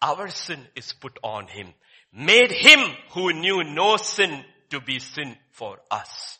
[0.00, 1.68] our sin is put on him,
[2.10, 6.38] made him who knew no sin to be sin for us,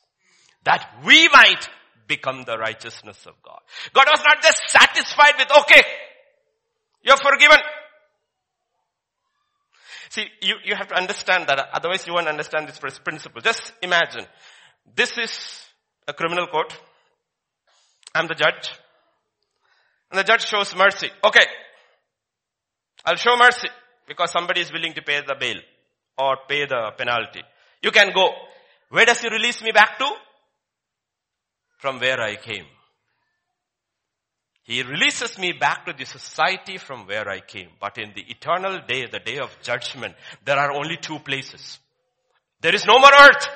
[0.65, 1.69] that we might
[2.07, 3.61] become the righteousness of God.
[3.93, 5.83] God was not just satisfied with, okay,
[7.03, 7.59] you're forgiven.
[10.11, 13.41] See, you, you have to understand that, otherwise you won't understand this principle.
[13.41, 14.27] Just imagine,
[14.95, 15.65] this is
[16.07, 16.79] a criminal court.
[18.15, 18.71] I'm the judge.
[20.11, 21.09] And the judge shows mercy.
[21.25, 21.47] Okay.
[23.07, 23.69] I'll show mercy
[24.07, 25.57] because somebody is willing to pay the bail
[26.19, 27.41] or pay the penalty.
[27.83, 28.29] You can go.
[28.91, 30.13] Where does he release me back to?
[31.83, 32.67] From where I came.
[34.63, 37.71] He releases me back to the society from where I came.
[37.81, 40.15] But in the eternal day, the day of judgment,
[40.45, 41.81] there are only two places.
[42.61, 43.49] There is no more earth.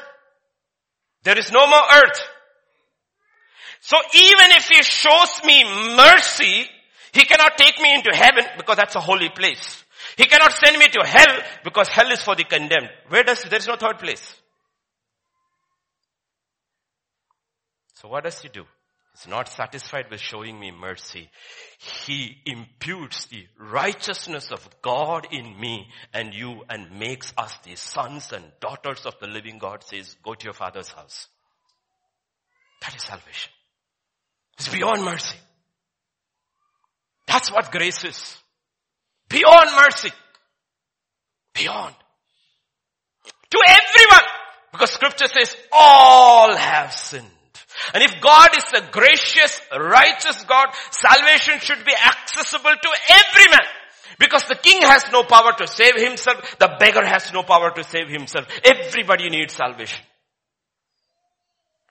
[1.22, 2.20] There is no more earth.
[3.80, 5.62] So even if he shows me
[5.94, 6.66] mercy,
[7.12, 9.84] he cannot take me into heaven because that's a holy place.
[10.16, 12.90] He cannot send me to hell because hell is for the condemned.
[13.08, 14.34] Where does, there's no third place.
[17.96, 18.64] So what does he do?
[19.14, 21.30] He's not satisfied with showing me mercy.
[21.78, 28.32] He imputes the righteousness of God in me and you and makes us the sons
[28.32, 31.28] and daughters of the living God says, go to your father's house.
[32.82, 33.52] That is salvation.
[34.58, 35.36] It's beyond mercy.
[37.26, 38.36] That's what grace is.
[39.30, 40.10] Beyond mercy.
[41.54, 41.94] Beyond.
[43.50, 44.28] To everyone.
[44.72, 47.30] Because scripture says all have sinned.
[47.94, 53.66] And if God is a gracious, righteous God, salvation should be accessible to every man.
[54.18, 57.84] Because the king has no power to save himself, the beggar has no power to
[57.84, 58.46] save himself.
[58.64, 60.02] Everybody needs salvation.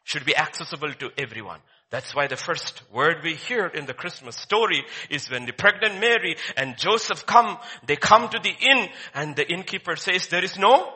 [0.04, 1.60] Should be accessible to everyone.
[1.92, 6.00] That's why the first word we hear in the Christmas story is when the pregnant
[6.00, 10.58] Mary and Joseph come, they come to the inn and the innkeeper says there is
[10.58, 10.94] no,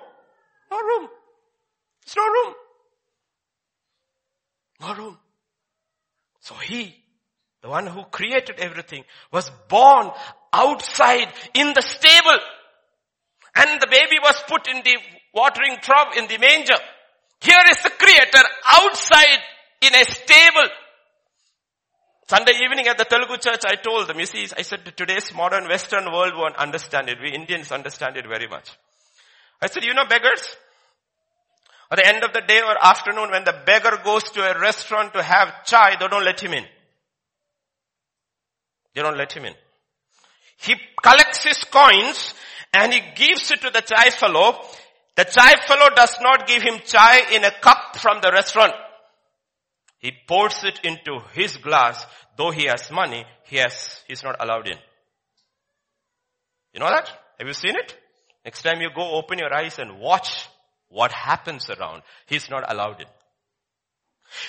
[0.71, 1.09] no room.
[2.05, 2.53] There's no room.
[4.81, 5.17] No room.
[6.39, 6.95] So he,
[7.61, 10.11] the one who created everything, was born
[10.53, 12.39] outside in the stable.
[13.55, 14.97] And the baby was put in the
[15.33, 16.79] watering trough in the manger.
[17.41, 19.39] Here is the creator outside
[19.81, 20.69] in a stable.
[22.27, 25.67] Sunday evening at the Telugu church, I told them, you see, I said today's modern
[25.67, 27.17] Western world won't understand it.
[27.19, 28.69] We Indians understand it very much.
[29.61, 30.55] I said, you know beggars?
[31.91, 35.13] At the end of the day or afternoon when the beggar goes to a restaurant
[35.13, 36.65] to have chai, they don't let him in.
[38.93, 39.53] They don't let him in.
[40.57, 42.33] He collects his coins
[42.73, 44.61] and he gives it to the chai fellow.
[45.15, 48.73] The chai fellow does not give him chai in a cup from the restaurant.
[49.97, 52.05] He pours it into his glass.
[52.37, 54.77] Though he has money, he has, he's not allowed in.
[56.73, 57.09] You know that?
[57.39, 57.97] Have you seen it?
[58.45, 60.47] Next time you go open your eyes and watch
[60.89, 62.03] what happens around.
[62.27, 63.07] He's not allowed in.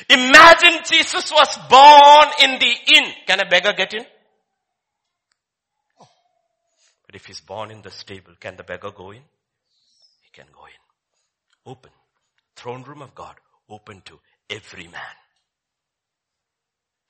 [0.08, 3.12] Imagine Jesus was born in the inn.
[3.26, 4.04] Can a beggar get in?
[7.06, 9.22] But if he's born in the stable, can the beggar go in?
[10.22, 11.70] He can go in.
[11.72, 11.90] Open.
[12.56, 13.34] Throne room of God.
[13.68, 14.18] Open to
[14.48, 15.16] every man.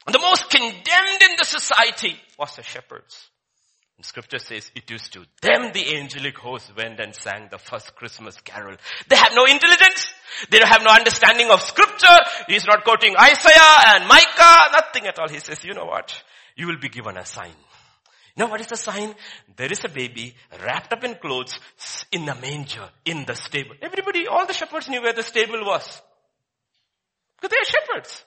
[0.07, 3.29] And the most condemned in the society was the shepherds.
[4.03, 8.37] Scripture says it is to them the angelic host went and sang the first Christmas
[8.41, 8.77] carol.
[9.09, 10.13] They have no intelligence.
[10.51, 12.17] They have no understanding of scripture.
[12.47, 15.29] He's not quoting Isaiah and Micah, nothing at all.
[15.29, 16.23] He says, you know what?
[16.57, 17.55] You will be given a sign.
[18.37, 19.15] You know what is the sign?
[19.57, 20.35] There is a baby
[20.65, 21.59] wrapped up in clothes
[22.13, 23.75] in the manger, in the stable.
[23.83, 26.01] Everybody, all the shepherds knew where the stable was.
[27.37, 28.25] Because they are shepherds.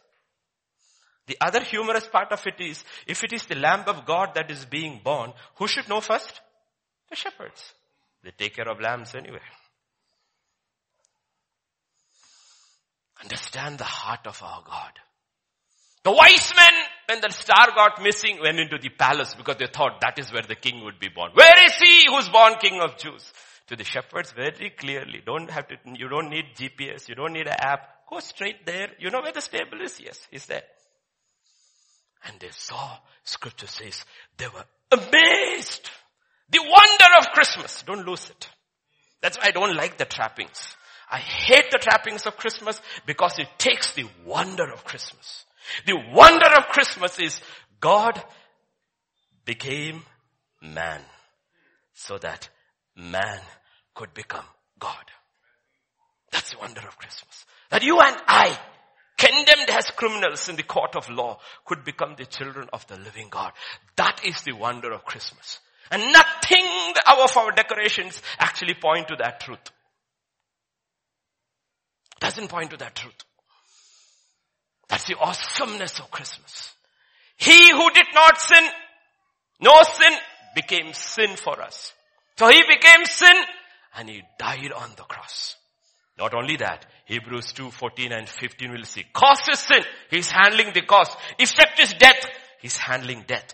[1.27, 4.51] The other humorous part of it is, if it is the Lamb of God that
[4.51, 6.41] is being born, who should know first?
[7.09, 7.73] The shepherds.
[8.23, 9.39] They take care of lambs anyway.
[13.21, 14.91] Understand the heart of our God.
[16.03, 16.73] The wise men,
[17.07, 20.41] when the star got missing, went into the palace because they thought that is where
[20.41, 21.31] the king would be born.
[21.33, 23.31] Where is he who's born king of Jews?
[23.67, 25.21] To the shepherds very clearly.
[25.25, 27.07] Don't have to, you don't need GPS.
[27.07, 28.09] You don't need an app.
[28.09, 28.89] Go straight there.
[28.99, 30.01] You know where the stable is?
[30.01, 30.63] Yes, he's there.
[32.25, 34.05] And they saw, scripture says,
[34.37, 35.89] they were amazed.
[36.49, 37.83] The wonder of Christmas.
[37.83, 38.49] Don't lose it.
[39.21, 40.75] That's why I don't like the trappings.
[41.09, 45.45] I hate the trappings of Christmas because it takes the wonder of Christmas.
[45.85, 47.39] The wonder of Christmas is
[47.79, 48.21] God
[49.45, 50.03] became
[50.61, 51.01] man
[51.93, 52.49] so that
[52.95, 53.39] man
[53.93, 54.45] could become
[54.79, 55.05] God.
[56.31, 57.45] That's the wonder of Christmas.
[57.69, 58.57] That you and I
[59.23, 63.27] condemned as criminals in the court of law could become the children of the living
[63.29, 63.53] God.
[63.95, 65.59] That is the wonder of Christmas.
[65.91, 66.65] And nothing
[67.07, 69.71] of our decorations actually point to that truth.
[72.19, 73.13] Doesn't point to that truth.
[74.89, 76.73] That's the awesomeness of Christmas.
[77.37, 78.63] He who did not sin,
[79.59, 80.13] no sin,
[80.55, 81.93] became sin for us.
[82.37, 83.35] So he became sin
[83.95, 85.55] and he died on the cross.
[86.17, 89.03] Not only that, Hebrews 2, 14 and 15 will see.
[89.13, 89.83] Cost is sin.
[90.09, 91.17] He's handling the cost.
[91.39, 92.27] Effect is death.
[92.61, 93.53] He's handling death.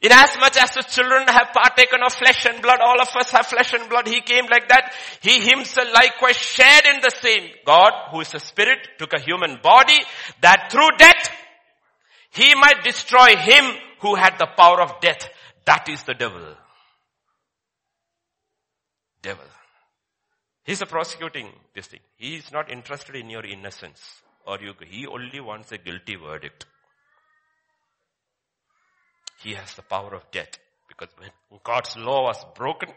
[0.00, 3.30] In as much as the children have partaken of flesh and blood, all of us
[3.30, 4.08] have flesh and blood.
[4.08, 4.94] He came like that.
[5.20, 7.50] He himself likewise shared in the same.
[7.64, 9.98] God, who is a spirit, took a human body
[10.40, 11.30] that through death,
[12.30, 15.28] he might destroy him who had the power of death.
[15.66, 16.56] That is the devil.
[19.22, 19.44] Devil.
[20.64, 22.00] He's a prosecuting this thing.
[22.16, 26.66] He is not interested in your innocence or you, he only wants a guilty verdict.
[29.40, 30.58] He has the power of death
[30.88, 31.30] because when
[31.64, 32.90] God's law was broken,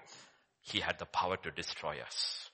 [0.61, 2.49] he had the power to destroy us.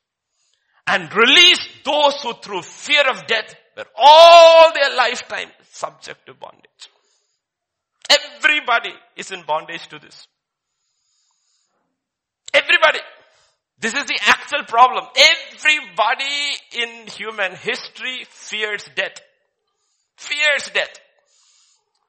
[0.88, 6.90] And release those who through fear of death were all their lifetime subject to bondage.
[8.10, 10.28] Everybody is in bondage to this.
[12.54, 13.00] Everybody.
[13.82, 15.06] This is the actual problem.
[15.16, 16.24] Everybody
[16.74, 19.20] in human history fears death.
[20.18, 21.00] Fears death.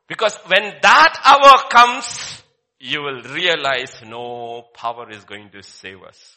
[0.07, 2.43] Because when that hour comes,
[2.79, 6.37] you will realize no power is going to save us.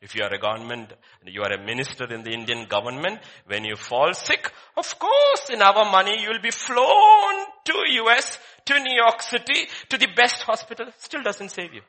[0.00, 0.92] If you are a government,
[1.26, 5.60] you are a minister in the Indian government, when you fall sick, of course in
[5.60, 7.72] our money you will be flown to
[8.04, 10.86] US, to New York City, to the best hospital.
[10.98, 11.80] Still doesn't save you.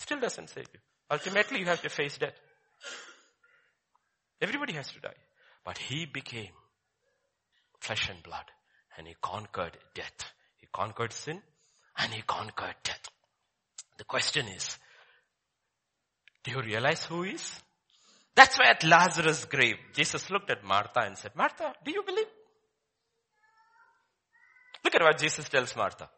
[0.00, 0.80] Still doesn't save you.
[1.10, 2.32] Ultimately you have to face death.
[4.40, 5.20] Everybody has to die.
[5.62, 6.52] But he became
[7.80, 8.46] flesh and blood
[8.96, 10.32] and he conquered death.
[10.56, 11.42] He conquered sin
[11.98, 13.10] and he conquered death.
[13.98, 14.78] The question is,
[16.44, 17.60] do you realize who he is?
[18.34, 22.26] That's why at Lazarus' grave, Jesus looked at Martha and said, Martha, do you believe?
[24.82, 26.08] Look at what Jesus tells Martha.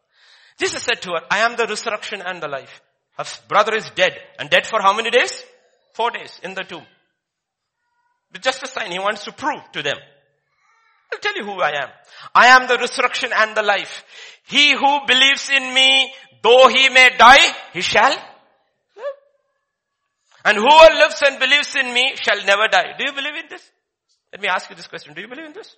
[0.57, 2.81] Jesus said to her, I am the resurrection and the life.
[3.17, 4.17] Her brother is dead.
[4.39, 5.43] And dead for how many days?
[5.93, 6.85] Four days in the tomb.
[8.33, 9.97] It's just a sign he wants to prove to them.
[11.11, 11.89] I'll tell you who I am.
[12.33, 14.03] I am the resurrection and the life.
[14.47, 16.11] He who believes in me,
[16.41, 18.17] though he may die, he shall.
[20.45, 22.95] And whoever lives and believes in me shall never die.
[22.97, 23.71] Do you believe in this?
[24.31, 25.13] Let me ask you this question.
[25.13, 25.75] Do you believe in this?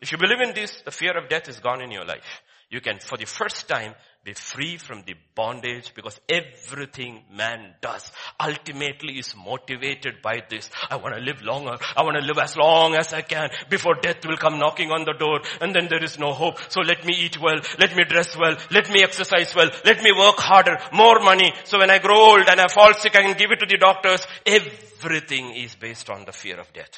[0.00, 2.42] If you believe in this, the fear of death is gone in your life.
[2.70, 3.94] you can, for the first time,
[4.24, 10.70] be free from the bondage because everything man does ultimately is motivated by this.
[10.90, 11.76] I want to live longer.
[11.96, 15.04] I want to live as long as I can before death will come knocking on
[15.04, 16.58] the door and then there is no hope.
[16.68, 17.60] So let me eat well.
[17.80, 18.56] Let me dress well.
[18.70, 19.70] Let me exercise well.
[19.84, 20.78] Let me work harder.
[20.92, 21.52] More money.
[21.64, 23.78] So when I grow old and I fall sick, I can give it to the
[23.78, 24.24] doctors.
[24.46, 26.96] Everything is based on the fear of death.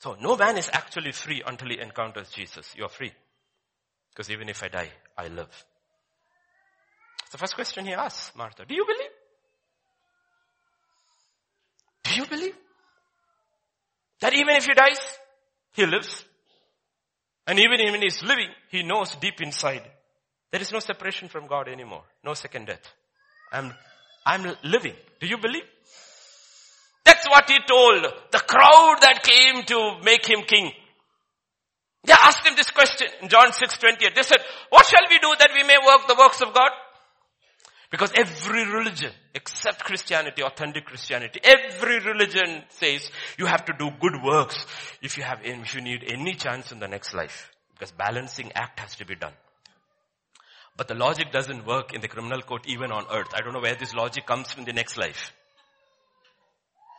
[0.00, 2.74] So no man is actually free until he encounters Jesus.
[2.76, 3.12] You're free.
[4.10, 5.64] Because even if I die, I live.
[7.30, 9.10] The first question he asks Martha, do you believe?
[12.04, 12.54] Do you believe?
[14.20, 14.98] That even if he dies,
[15.72, 16.24] he lives.
[17.46, 19.82] And even when he's living, he knows deep inside,
[20.50, 22.02] there is no separation from God anymore.
[22.24, 22.82] No second death.
[23.52, 23.72] I'm,
[24.24, 24.94] I'm living.
[25.20, 25.64] Do you believe?
[27.04, 30.72] That's what he told the crowd that came to make him king.
[32.04, 34.14] They asked him this question in John 6, 28.
[34.14, 34.38] They said,
[34.70, 36.70] what shall we do that we may work the works of God?
[37.90, 44.22] Because every religion, except Christianity, authentic Christianity, every religion says you have to do good
[44.22, 44.66] works
[45.00, 47.50] if you have, if you need any chance in the next life.
[47.72, 49.32] Because balancing act has to be done.
[50.76, 53.28] But the logic doesn't work in the criminal court even on earth.
[53.34, 55.32] I don't know where this logic comes from the next life.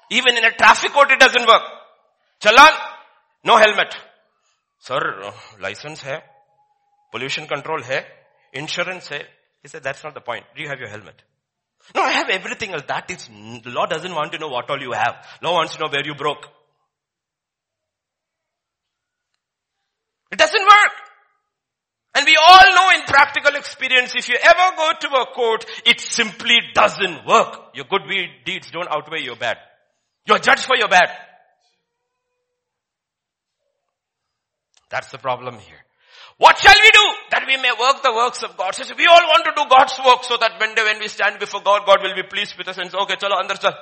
[0.10, 1.62] Even in a traffic court it doesn't work.
[2.42, 2.72] Challan,
[3.44, 3.96] no helmet.
[4.80, 5.32] Sir,
[5.62, 6.24] license hai,
[7.12, 8.06] pollution control hai,
[8.54, 9.24] insurance hai,
[9.62, 10.45] he said, that's not the point.
[10.55, 11.22] Do you have your helmet?
[11.95, 12.84] No, I have everything else.
[12.88, 15.26] That is, the law doesn't want to know what all you have.
[15.41, 16.45] Law wants to know where you broke.
[20.32, 20.91] It doesn't work.
[22.16, 25.99] And we all know in practical experience, if you ever go to a court, it
[25.99, 27.72] simply doesn't work.
[27.76, 28.01] Your good
[28.45, 29.57] deeds don't outweigh your bad.
[30.26, 31.10] You're judged for your bad.
[34.89, 35.78] That's the problem here.
[36.38, 38.76] What shall we do that we may work the works of God?
[38.76, 41.62] Says we all want to do God's work so that when, when we stand before
[41.62, 43.74] God, God will be pleased with us and say, okay, chalo, andar chal.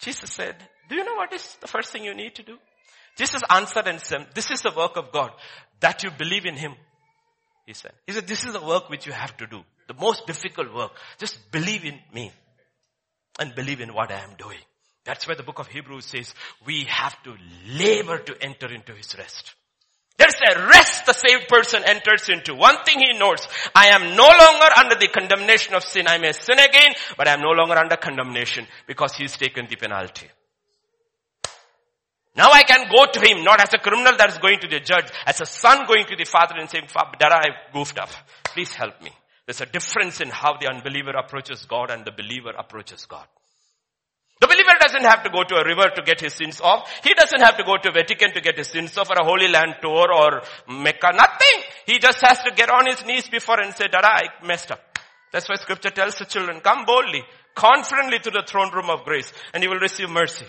[0.00, 0.56] Jesus said,
[0.88, 2.56] do you know what is the first thing you need to do?
[3.16, 5.30] Jesus answered and said, this is the work of God,
[5.80, 6.74] that you believe in Him.
[7.66, 9.60] He said, he said, this is the work which you have to do.
[9.88, 10.92] The most difficult work.
[11.18, 12.32] Just believe in me.
[13.38, 14.58] And believe in what I am doing.
[15.04, 16.34] That's why the book of Hebrews says,
[16.66, 17.34] we have to
[17.66, 19.54] labor to enter into His rest.
[20.18, 22.54] There's a rest the saved person enters into.
[22.54, 26.08] One thing he knows, I am no longer under the condemnation of sin.
[26.08, 29.76] I may sin again, but I am no longer under condemnation because he's taken the
[29.76, 30.26] penalty.
[32.34, 34.80] Now I can go to him, not as a criminal that is going to the
[34.80, 36.88] judge, as a son going to the father and saying,
[37.18, 38.10] Dada, I goofed up.
[38.44, 39.10] Please help me.
[39.46, 43.26] There's a difference in how the unbeliever approaches God and the believer approaches God.
[44.40, 46.88] The believer doesn't have to go to a river to get his sins off.
[47.02, 49.48] He doesn't have to go to Vatican to get his sins off or a Holy
[49.48, 51.10] Land tour or Mecca.
[51.12, 51.62] Nothing.
[51.86, 54.98] He just has to get on his knees before and say, Dada, I messed up.
[55.32, 57.22] That's why scripture tells the children, come boldly,
[57.54, 60.46] confidently to the throne room of grace and you will receive mercy.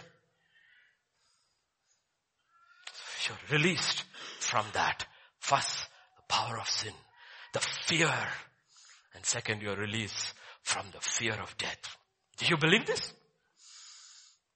[3.27, 4.03] You're released
[4.39, 5.05] from that.
[5.39, 5.85] First,
[6.15, 6.93] the power of sin,
[7.53, 8.13] the fear.
[9.15, 11.97] And second, you're released from the fear of death.
[12.37, 13.13] Do you believe this?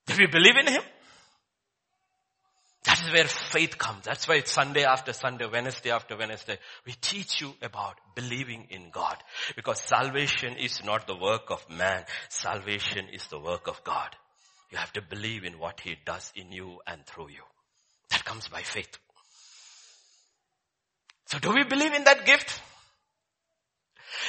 [0.07, 0.81] Do we believe in Him?
[2.83, 4.03] That is where faith comes.
[4.03, 6.57] That's why it's Sunday after Sunday, Wednesday after Wednesday.
[6.85, 9.15] We teach you about believing in God.
[9.55, 12.03] Because salvation is not the work of man.
[12.27, 14.09] Salvation is the work of God.
[14.69, 17.43] You have to believe in what He does in you and through you.
[18.09, 18.97] That comes by faith.
[21.27, 22.61] So do we believe in that gift?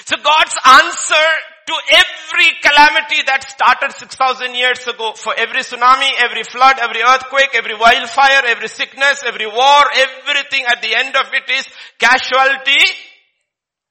[0.04, 1.26] So God's answer
[1.66, 7.50] to every calamity that started 6,000 years ago, for every tsunami, every flood, every earthquake,
[7.54, 11.66] every wildfire, every sickness, every war, everything at the end of it is
[11.98, 12.84] casualty,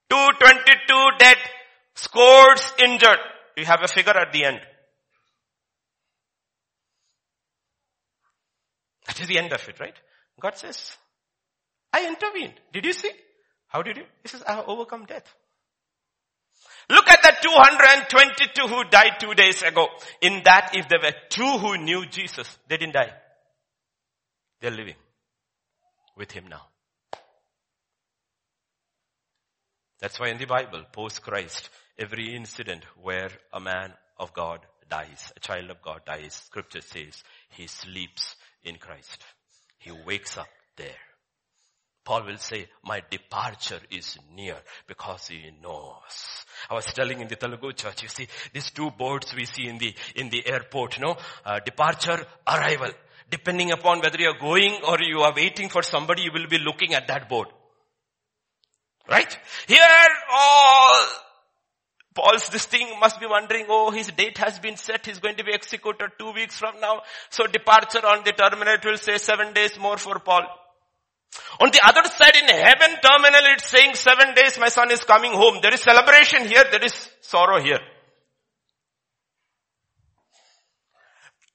[0.10, 1.38] 222 dead,
[1.96, 3.20] scores injured.
[3.58, 4.60] You have a figure at the end.
[9.08, 9.96] That is the end of it, right?
[10.40, 10.96] God says,
[11.92, 12.54] I intervened.
[12.72, 13.12] Did you see?
[13.68, 14.04] How did you?
[14.22, 15.34] He says, I have overcome death.
[16.90, 19.88] Look at the 222 who died two days ago.
[20.22, 23.14] In that, if there were two who knew Jesus, they didn't die.
[24.62, 24.96] They're living
[26.18, 26.68] with him now.
[30.00, 34.60] That's why in the Bible, post Christ, every incident where a man of God
[34.90, 39.24] dies, a child of God dies, scripture says he sleeps in Christ.
[39.78, 41.13] He wakes up there.
[42.04, 46.46] Paul will say, my departure is near because he knows.
[46.70, 49.78] I was telling in the Telugu church, you see, these two boards we see in
[49.78, 52.92] the, in the airport, you know, uh, departure, arrival.
[53.30, 56.94] Depending upon whether you're going or you are waiting for somebody, you will be looking
[56.94, 57.48] at that board.
[59.10, 59.38] Right?
[59.68, 61.06] Here all
[62.14, 65.06] Paul's this thing must be wondering, oh, his date has been set.
[65.06, 67.02] He's going to be executed two weeks from now.
[67.30, 70.44] So departure on the terminal will say seven days more for Paul.
[71.60, 75.34] On the other side in heaven terminal it's saying seven days my son is coming
[75.34, 75.60] home.
[75.62, 77.80] There is celebration here, there is sorrow here.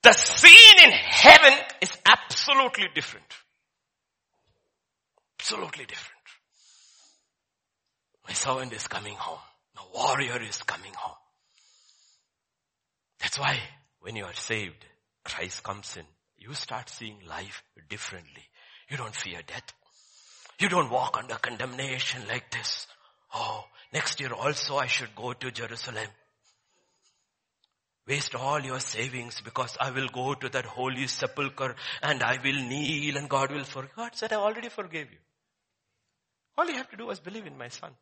[0.02, 3.26] The scene in heaven is absolutely different.
[5.40, 6.14] Absolutely different.
[8.26, 9.38] My servant is coming home.
[9.74, 11.16] The warrior is coming home.
[13.20, 13.58] That's why
[14.00, 14.84] when you are saved,
[15.24, 16.04] Christ comes in,
[16.36, 18.44] you start seeing life differently.
[18.88, 19.72] You don't fear death.
[20.58, 22.86] You don't walk under condemnation like this.
[23.34, 26.08] Oh, next year also I should go to Jerusalem.
[28.08, 32.54] Waste all your savings because I will go to that holy sepulchre and I will
[32.54, 33.94] kneel and God will forgive.
[33.94, 35.18] God said, I already forgave you.
[36.56, 37.92] All you have to do is believe in my son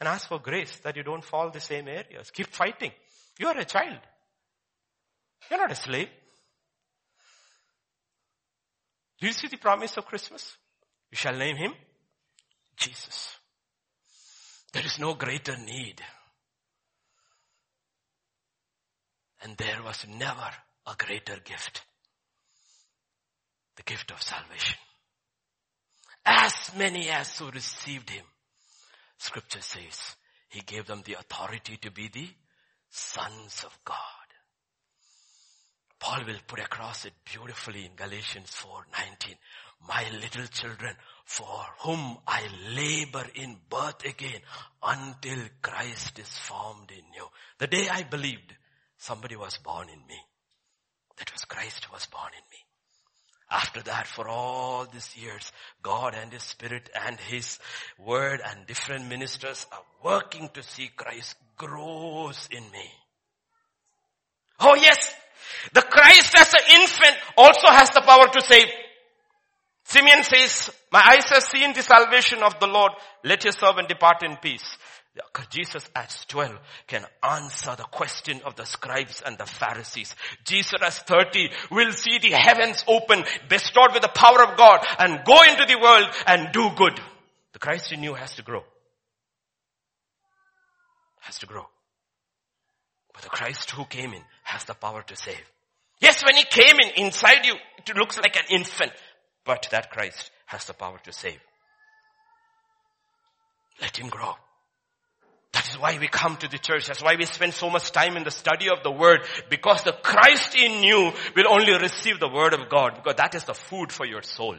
[0.00, 2.30] and ask for grace that you don't fall the same areas.
[2.32, 2.90] Keep fighting.
[3.38, 4.00] You are a child.
[5.50, 6.08] You're not a slave.
[9.20, 10.56] Do you see the promise of Christmas?
[11.10, 11.74] You shall name him
[12.76, 13.36] Jesus.
[14.72, 16.00] There is no greater need.
[19.42, 20.50] And there was never
[20.86, 21.82] a greater gift.
[23.76, 24.76] The gift of salvation.
[26.24, 28.24] As many as who received him,
[29.18, 30.16] scripture says,
[30.50, 32.28] he gave them the authority to be the
[32.90, 34.17] sons of God.
[35.98, 39.36] Paul will put across it beautifully in Galatians 4:19.
[39.86, 44.40] My little children, for whom I labor in birth again
[44.82, 47.28] until Christ is formed in you.
[47.58, 48.54] The day I believed
[48.96, 50.20] somebody was born in me.
[51.16, 52.64] That was Christ was born in me.
[53.50, 57.58] After that, for all these years, God and His Spirit and His
[57.98, 62.90] Word and different ministers are working to see Christ grows in me.
[64.60, 65.14] Oh yes,
[65.72, 68.66] the Christ as an infant also has the power to save.
[69.84, 72.92] Simeon says, my eyes have seen the salvation of the Lord.
[73.24, 74.76] Let your servant depart in peace.
[75.50, 80.14] Jesus as 12 can answer the question of the scribes and the Pharisees.
[80.44, 85.24] Jesus as 30 will see the heavens open, bestowed with the power of God and
[85.24, 87.00] go into the world and do good.
[87.52, 88.62] The Christ in you has to grow.
[91.20, 91.66] Has to grow.
[93.18, 95.42] But the Christ who came in has the power to save.
[96.00, 98.92] Yes, when he came in inside you, it looks like an infant.
[99.44, 101.40] But that Christ has the power to save.
[103.80, 104.34] Let him grow.
[105.52, 106.86] That is why we come to the church.
[106.86, 109.26] That's why we spend so much time in the study of the word.
[109.50, 112.94] Because the Christ in you will only receive the word of God.
[112.94, 114.54] Because that is the food for your soul.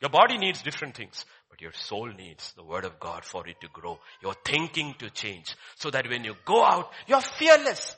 [0.00, 1.24] Your body needs different things.
[1.52, 4.00] But your soul needs the word of God for it to grow.
[4.22, 5.54] Your thinking to change.
[5.76, 7.94] So that when you go out, you're fearless.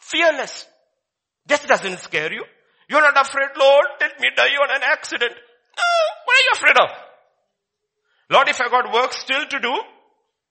[0.00, 0.66] Fearless.
[1.46, 2.42] Death doesn't scare you.
[2.88, 5.30] You're not afraid, Lord, let me die on an accident.
[5.30, 5.84] No,
[6.24, 6.90] what are you afraid of?
[8.30, 9.74] Lord, if I got work still to do,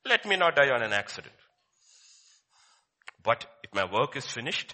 [0.06, 1.36] let me not die on an accident.
[3.26, 4.74] But if my work is finished,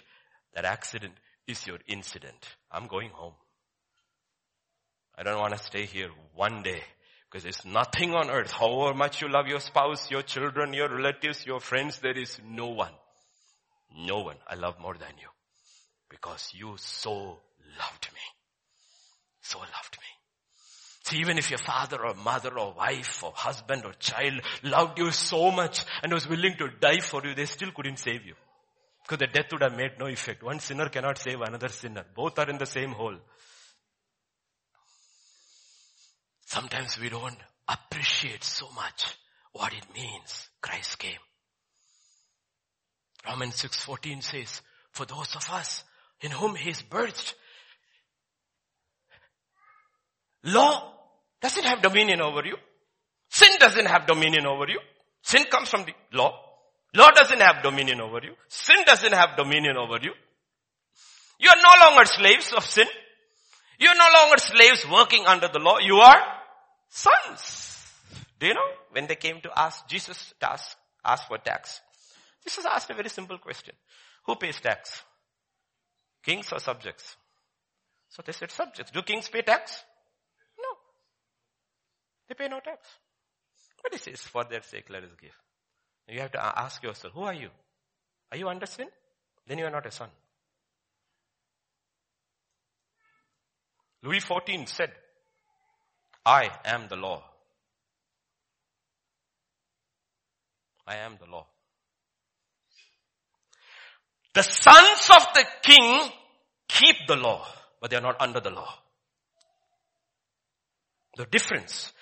[0.54, 1.14] that accident
[1.48, 2.46] is your incident.
[2.70, 3.34] I'm going home.
[5.18, 6.82] I don't want to stay here one day
[7.32, 8.52] because there's nothing on earth.
[8.52, 12.68] However much you love your spouse, your children, your relatives, your friends, there is no
[12.68, 12.92] one.
[13.96, 15.28] No one I love more than you
[16.10, 17.38] because you so
[17.78, 18.20] loved me.
[19.40, 20.08] So loved me.
[21.04, 25.10] See, even if your father or mother or wife or husband or child loved you
[25.10, 28.34] so much and was willing to die for you, they still couldn't save you.
[29.02, 30.42] Because the death would have made no effect.
[30.42, 32.04] One sinner cannot save another sinner.
[32.14, 33.16] Both are in the same hole.
[36.52, 39.16] Sometimes we don't appreciate so much
[39.52, 41.22] what it means Christ came.
[43.26, 45.82] Romans 6.14 says, for those of us
[46.20, 47.32] in whom he is birthed,
[50.44, 50.92] law
[51.40, 52.56] doesn't have dominion over you.
[53.30, 54.80] Sin doesn't have dominion over you.
[55.22, 56.38] Sin comes from the law.
[56.94, 58.34] Law doesn't have dominion over you.
[58.48, 60.12] Sin doesn't have dominion over you.
[61.40, 62.86] You are no longer slaves of sin.
[63.78, 65.78] You are no longer slaves working under the law.
[65.78, 66.41] You are
[66.92, 67.78] sons.
[68.38, 71.80] Do you know when they came to ask Jesus to ask, ask for tax?
[72.44, 73.74] Jesus asked a very simple question.
[74.26, 75.02] Who pays tax?
[76.22, 77.16] Kings or subjects?
[78.08, 78.92] So they said subjects.
[78.92, 79.82] Do kings pay tax?
[80.58, 80.76] No.
[82.28, 82.86] They pay no tax.
[83.82, 85.30] But he says, for their sake, let us give.
[86.08, 87.48] You have to ask yourself, who are you?
[88.30, 88.88] Are you under sin?
[89.46, 90.08] Then you are not a son.
[94.02, 94.92] Louis XIV said,
[96.24, 97.22] I am the law.
[100.86, 101.46] I am the law.
[104.34, 106.10] The sons of the king
[106.68, 107.46] keep the law,
[107.80, 108.68] but they are not under the law.
[111.16, 111.92] The difference.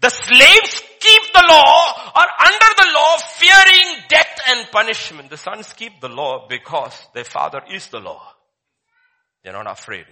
[0.00, 5.30] The slaves keep the law, are under the law, fearing death and punishment.
[5.30, 8.22] The sons keep the law because their father is the law.
[9.42, 10.04] They're not afraid.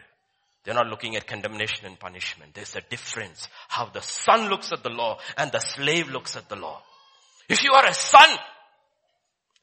[0.66, 2.52] They're not looking at condemnation and punishment.
[2.52, 6.48] There's a difference how the son looks at the law and the slave looks at
[6.48, 6.82] the law.
[7.48, 8.28] If you are a son,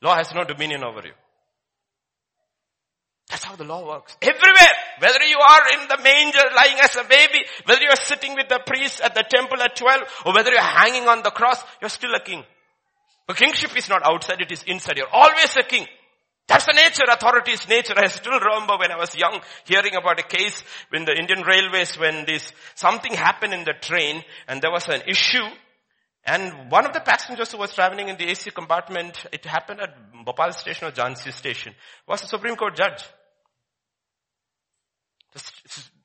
[0.02, 1.12] law has no dominion over you.
[3.30, 4.16] That's how the law works.
[4.22, 4.74] Everywhere.
[5.00, 8.48] Whether you are in the manger lying as a baby, whether you are sitting with
[8.48, 11.90] the priest at the temple at 12, or whether you're hanging on the cross, you're
[11.90, 12.46] still a king.
[13.28, 14.96] But kingship is not outside, it is inside.
[14.98, 15.86] You're always a king.
[16.48, 17.94] That's the nature, authority is nature.
[17.96, 21.98] I still remember when I was young, hearing about a case in the Indian railways
[21.98, 25.48] when this, something happened in the train and there was an issue
[26.26, 30.24] and one of the passengers who was traveling in the AC compartment, it happened at
[30.26, 31.76] Bhopal station or Jhansi station,
[32.08, 33.04] was a Supreme Court judge.
[35.34, 35.42] The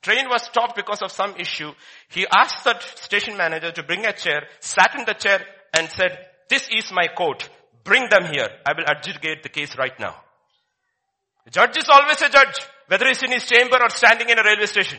[0.03, 1.71] train was stopped because of some issue.
[2.09, 5.45] He asked the station manager to bring a chair, sat in the chair
[5.77, 6.19] and said,
[6.49, 7.49] this is my court.
[7.85, 8.49] Bring them here.
[8.67, 10.17] I will adjudicate the case right now.
[11.51, 14.67] Judge is always a judge, whether he's in his chamber or standing in a railway
[14.67, 14.99] station.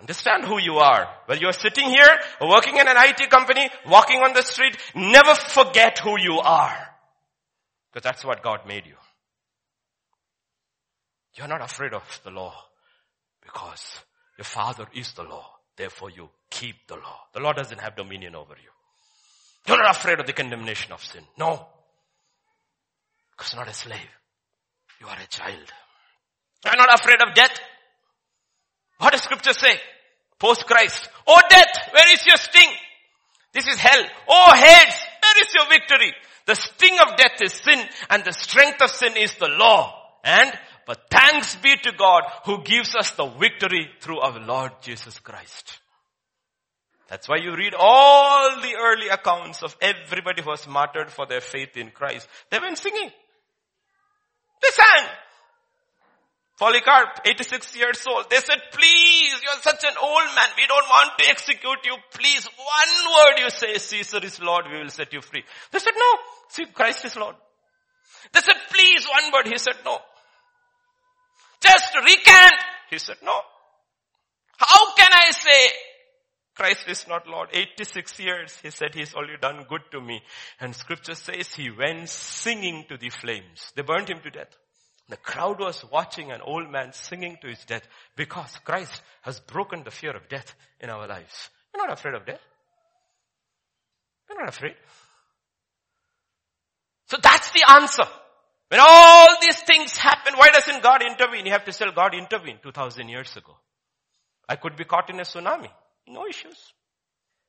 [0.00, 1.08] Understand who you are.
[1.26, 5.34] Whether you're sitting here or working in an IT company, walking on the street, never
[5.34, 6.88] forget who you are.
[7.92, 8.96] Because that's what God made you.
[11.34, 12.52] You're not afraid of the law
[13.42, 14.00] because
[14.36, 15.46] your father is the law.
[15.76, 17.20] Therefore you keep the law.
[17.32, 18.70] The law doesn't have dominion over you.
[19.68, 21.22] You're not afraid of the condemnation of sin.
[21.38, 21.66] No.
[23.42, 23.98] Because not a slave.
[25.00, 25.72] You are a child.
[26.64, 27.58] You're not afraid of death.
[28.98, 29.80] What does scripture say?
[30.38, 31.08] Post Christ.
[31.26, 32.70] Oh death, where is your sting?
[33.52, 34.00] This is hell.
[34.28, 36.12] Oh Hades, where is your victory?
[36.46, 39.92] The sting of death is sin and the strength of sin is the law.
[40.22, 45.18] And, but thanks be to God who gives us the victory through our Lord Jesus
[45.18, 45.80] Christ.
[47.08, 51.40] That's why you read all the early accounts of everybody who was martyred for their
[51.40, 52.28] faith in Christ.
[52.48, 53.10] They went singing.
[54.62, 55.08] They sang.
[56.58, 58.30] Polycarp, 86 years old.
[58.30, 60.46] They said, please, you're such an old man.
[60.56, 61.96] We don't want to execute you.
[62.14, 65.42] Please, one word you say, Caesar is Lord, we will set you free.
[65.72, 66.18] They said, no.
[66.50, 67.34] See, Christ is Lord.
[68.32, 69.48] They said, please, one word.
[69.48, 69.98] He said, no.
[71.60, 72.54] Just recant.
[72.90, 73.40] He said, no.
[74.58, 75.68] How can I say
[76.54, 77.48] Christ is not Lord.
[77.52, 80.22] 86 years, he said he's already done good to me.
[80.60, 83.72] And scripture says he went singing to the flames.
[83.74, 84.54] They burnt him to death.
[85.08, 87.86] The crowd was watching an old man singing to his death
[88.16, 91.50] because Christ has broken the fear of death in our lives.
[91.72, 92.40] We're not afraid of death.
[94.28, 94.74] We're not afraid.
[97.08, 98.04] So that's the answer.
[98.68, 101.44] When all these things happen, why doesn't God intervene?
[101.44, 103.56] You have to say God intervened 2000 years ago.
[104.48, 105.68] I could be caught in a tsunami.
[106.06, 106.72] No issues.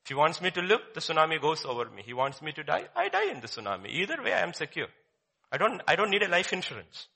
[0.03, 2.03] If he wants me to live, the tsunami goes over me.
[2.05, 3.87] He wants me to die, I die in the tsunami.
[3.89, 4.87] Either way, I am secure.
[5.51, 7.07] I don't, I don't need a life insurance.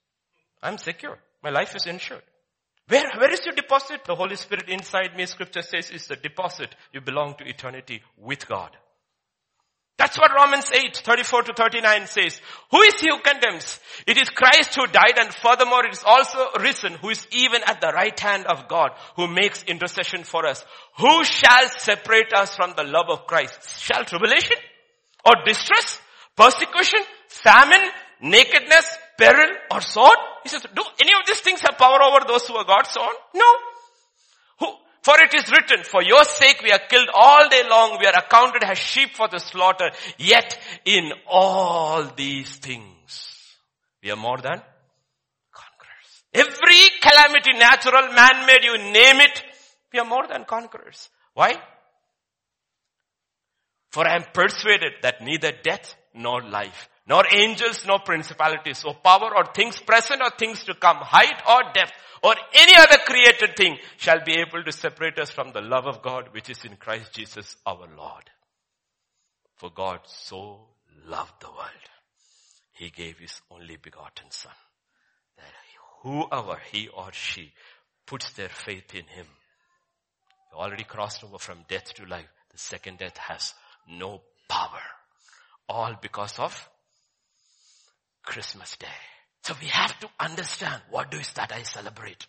[0.64, 1.18] I'm secure.
[1.44, 2.24] My life is insured.
[2.88, 4.06] Where, where is your deposit?
[4.06, 6.74] The Holy Spirit inside me, scripture says, is the deposit.
[6.94, 8.72] You belong to eternity with God.
[9.98, 12.40] That's what Romans 8, 34 to 39 says.
[12.70, 13.80] Who is he who condemns?
[14.06, 17.82] It is Christ who died and furthermore it is also risen who is even at
[17.82, 20.64] the right hand of God who makes intercession for us.
[21.00, 23.58] Who shall separate us from the love of Christ?
[23.80, 24.58] Shall tribulation
[25.26, 26.00] or distress,
[26.36, 27.90] persecution, famine,
[28.22, 30.18] nakedness, peril or sword?
[30.44, 33.14] He says, do any of these things have power over those who are God's own?
[33.34, 33.46] No.
[35.08, 38.20] For it is written, for your sake we are killed all day long, we are
[38.20, 43.56] accounted as sheep for the slaughter, yet in all these things,
[44.04, 44.62] we are more than
[45.54, 46.24] conquerors.
[46.34, 49.44] Every calamity, natural, man-made, you name it,
[49.94, 51.10] we are more than conquerors.
[51.34, 51.56] Why?
[53.92, 59.36] For I am persuaded that neither death nor life, nor angels, nor principalities, or power,
[59.36, 61.94] or things present, or things to come, height or depth,
[62.24, 66.02] or any other created thing shall be able to separate us from the love of
[66.02, 68.30] God which is in Christ Jesus our Lord.
[69.56, 70.68] For God so
[71.08, 71.88] loved the world,
[72.74, 74.52] He gave His only begotten Son,
[75.38, 75.46] that
[76.02, 77.54] whoever he or she
[78.06, 79.28] puts their faith in Him,
[80.54, 83.54] already crossed over from death to life, the second death has
[83.88, 84.82] no power.
[85.70, 86.70] All because of
[88.28, 89.00] Christmas Day.
[89.44, 92.28] So we have to understand what is that I celebrate.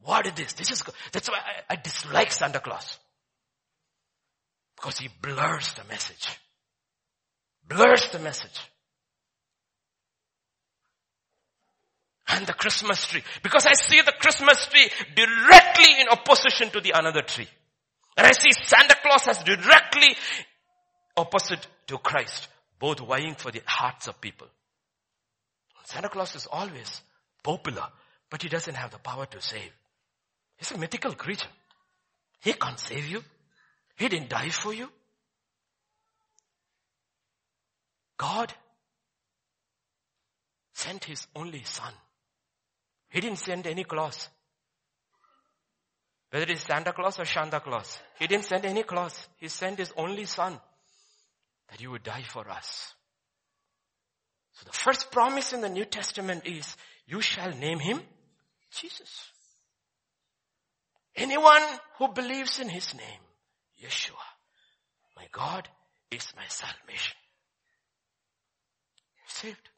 [0.00, 0.52] What is this?
[0.52, 0.82] This is,
[1.12, 2.98] that's why I, I dislike Santa Claus.
[4.76, 6.28] Because he blurs the message.
[7.68, 8.60] Blurs the message.
[12.28, 13.22] And the Christmas tree.
[13.42, 17.48] Because I see the Christmas tree directly in opposition to the another tree.
[18.16, 20.14] And I see Santa Claus as directly
[21.16, 22.46] opposite to Christ.
[22.78, 24.46] Both vying for the hearts of people.
[25.84, 27.02] Santa Claus is always
[27.42, 27.88] popular,
[28.30, 29.72] but he doesn't have the power to save.
[30.56, 31.48] He's a mythical creature.
[32.40, 33.22] He can't save you.
[33.96, 34.90] He didn't die for you.
[38.16, 38.52] God
[40.72, 41.92] sent his only son.
[43.10, 44.28] He didn't send any Claus.
[46.30, 47.98] Whether it is Santa Claus or Santa Claus.
[48.18, 49.28] He didn't send any Claus.
[49.36, 50.58] He sent his only son
[51.70, 52.94] that he would die for us.
[54.54, 56.76] So the first promise in the New Testament is,
[57.06, 58.00] you shall name him
[58.70, 59.30] Jesus.
[61.16, 61.62] Anyone
[61.98, 63.20] who believes in his name,
[63.82, 64.14] Yeshua,
[65.16, 65.68] my God
[66.10, 67.16] is my salvation.
[69.16, 69.68] You're saved.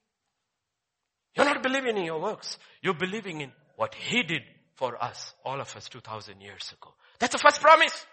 [1.34, 2.58] You're not believing in your works.
[2.82, 4.42] You're believing in what he did
[4.76, 6.94] for us, all of us 2000 years ago.
[7.18, 8.06] That's the first promise.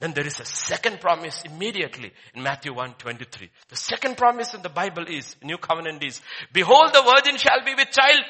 [0.00, 3.50] Then there is a second promise immediately in Matthew 1, 23.
[3.68, 6.20] The second promise in the Bible is, New Covenant is,
[6.52, 8.20] behold the virgin shall be with child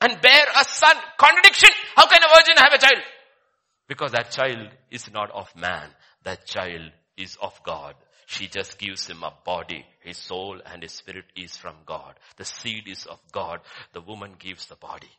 [0.00, 0.96] and bear a son.
[1.18, 1.70] Contradiction.
[1.96, 3.02] How can a virgin have a child?
[3.88, 5.90] Because that child is not of man.
[6.24, 7.94] That child is of God.
[8.26, 9.84] She just gives him a body.
[10.00, 12.14] His soul and his spirit is from God.
[12.36, 13.60] The seed is of God.
[13.92, 15.10] The woman gives the body.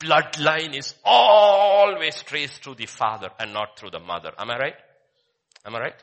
[0.00, 4.32] Bloodline is always traced through the father and not through the mother.
[4.38, 4.76] Am I right?
[5.64, 6.02] Am I right?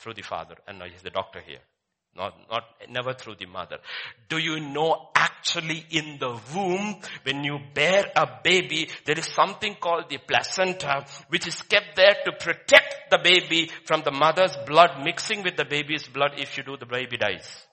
[0.00, 0.56] Through the father.
[0.66, 1.60] And now he's the doctor here.
[2.14, 3.78] Not, not, never through the mother.
[4.28, 9.76] Do you know actually in the womb, when you bear a baby, there is something
[9.80, 15.02] called the placenta, which is kept there to protect the baby from the mother's blood
[15.02, 16.32] mixing with the baby's blood.
[16.36, 17.66] If you do, the baby dies.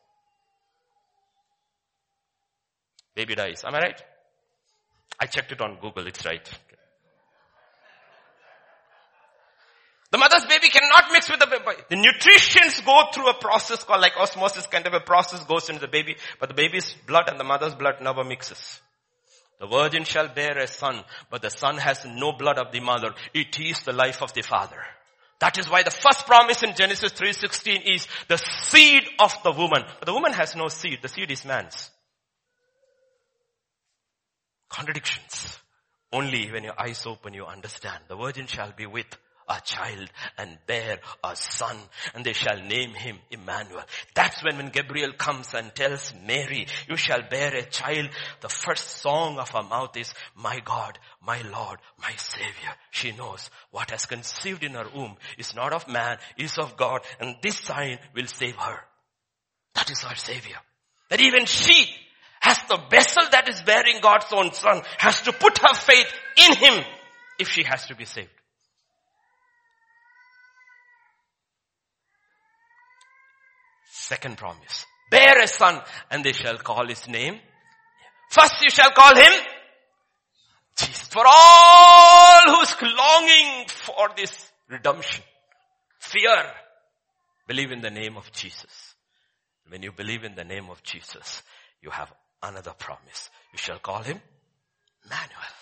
[3.15, 3.63] Baby dies.
[3.65, 4.01] Am I right?
[5.19, 6.07] I checked it on Google.
[6.07, 6.47] It's right.
[10.11, 11.81] The mother's baby cannot mix with the baby.
[11.89, 15.81] The nutrients go through a process called like osmosis kind of a process goes into
[15.81, 18.81] the baby, but the baby's blood and the mother's blood never mixes.
[19.59, 23.13] The virgin shall bear a son, but the son has no blood of the mother.
[23.33, 24.81] It is the life of the father.
[25.39, 29.83] That is why the first promise in Genesis 3.16 is the seed of the woman.
[29.99, 30.99] But the woman has no seed.
[31.01, 31.91] The seed is man's.
[34.69, 35.59] Contradictions.
[36.11, 38.03] Only when your eyes open you understand.
[38.07, 39.07] The virgin shall be with
[39.49, 41.75] a child and bear a son
[42.13, 43.83] and they shall name him Emmanuel.
[44.13, 48.09] That's when when Gabriel comes and tells Mary, you shall bear a child.
[48.41, 52.73] The first song of her mouth is, my God, my Lord, my Savior.
[52.91, 57.01] She knows what has conceived in her womb is not of man, is of God
[57.19, 58.79] and this sign will save her.
[59.75, 60.57] That is our Savior.
[61.09, 61.89] That even she
[62.49, 66.55] as the vessel that is bearing God's own son has to put her faith in
[66.55, 66.83] him
[67.37, 68.29] if she has to be saved.
[73.91, 74.85] Second promise.
[75.11, 75.79] Bear a son
[76.09, 77.39] and they shall call his name.
[78.31, 79.33] First you shall call him
[80.75, 81.07] Jesus.
[81.09, 85.23] For all who's longing for this redemption,
[85.99, 86.43] fear,
[87.47, 88.95] believe in the name of Jesus.
[89.67, 91.43] When you believe in the name of Jesus,
[91.81, 92.11] you have
[92.43, 93.29] another promise.
[93.51, 94.19] You shall call him
[95.05, 95.55] Emmanuel.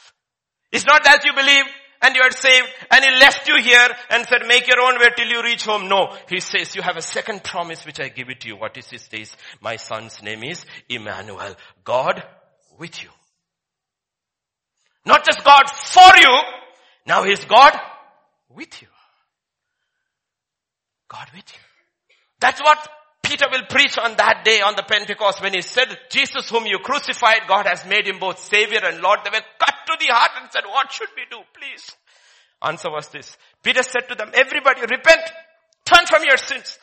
[0.72, 1.66] It's not that you believe
[2.02, 5.10] and you are saved and he left you here and said make your own way
[5.16, 5.88] till you reach home.
[5.88, 6.16] No.
[6.30, 8.58] He says you have a second promise which I give it to you.
[8.58, 9.36] What is his says?
[9.62, 11.56] My son's name is Emmanuel.
[11.84, 12.24] God
[12.78, 13.10] with you.
[15.06, 16.40] Not just God for you.
[17.06, 17.74] Now he's God
[18.50, 18.88] with you.
[21.08, 22.16] God with you.
[22.40, 22.90] That's what
[23.28, 26.80] Peter will preach on that day on the Pentecost when he said, Jesus whom you
[26.80, 29.20] crucified, God has made him both Savior and Lord.
[29.24, 31.44] They were cut to the heart and said, what should we do?
[31.54, 31.92] Please.
[32.64, 33.38] Answer was this.
[33.62, 35.22] Peter said to them, everybody repent,
[35.84, 36.80] turn from your sins.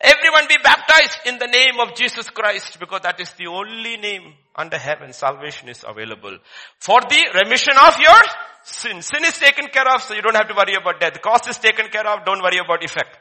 [0.00, 4.32] Everyone be baptized in the name of Jesus Christ because that is the only name
[4.56, 6.38] under heaven salvation is available
[6.78, 8.20] for the remission of your
[8.64, 9.02] sin.
[9.02, 11.20] Sin is taken care of so you don't have to worry about death.
[11.20, 13.18] Cause is taken care of, don't worry about effect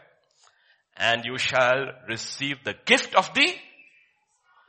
[1.02, 3.48] and you shall receive the gift of the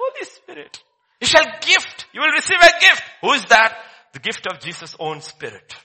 [0.00, 0.82] Holy Spirit.
[1.20, 2.06] You shall gift.
[2.14, 3.02] You will receive a gift.
[3.20, 3.76] Who is that?
[4.14, 5.76] The gift of Jesus' own spirit.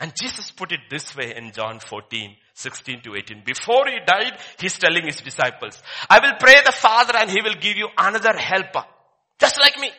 [0.00, 3.42] And Jesus put it this way in John 14, 16 to 18.
[3.44, 7.54] Before he died, he's telling his disciples, I will pray the Father and he will
[7.60, 8.84] give you another helper.
[9.38, 9.90] Just like me.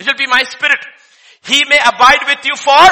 [0.00, 0.84] It will be my spirit.
[1.44, 2.88] He may abide with you for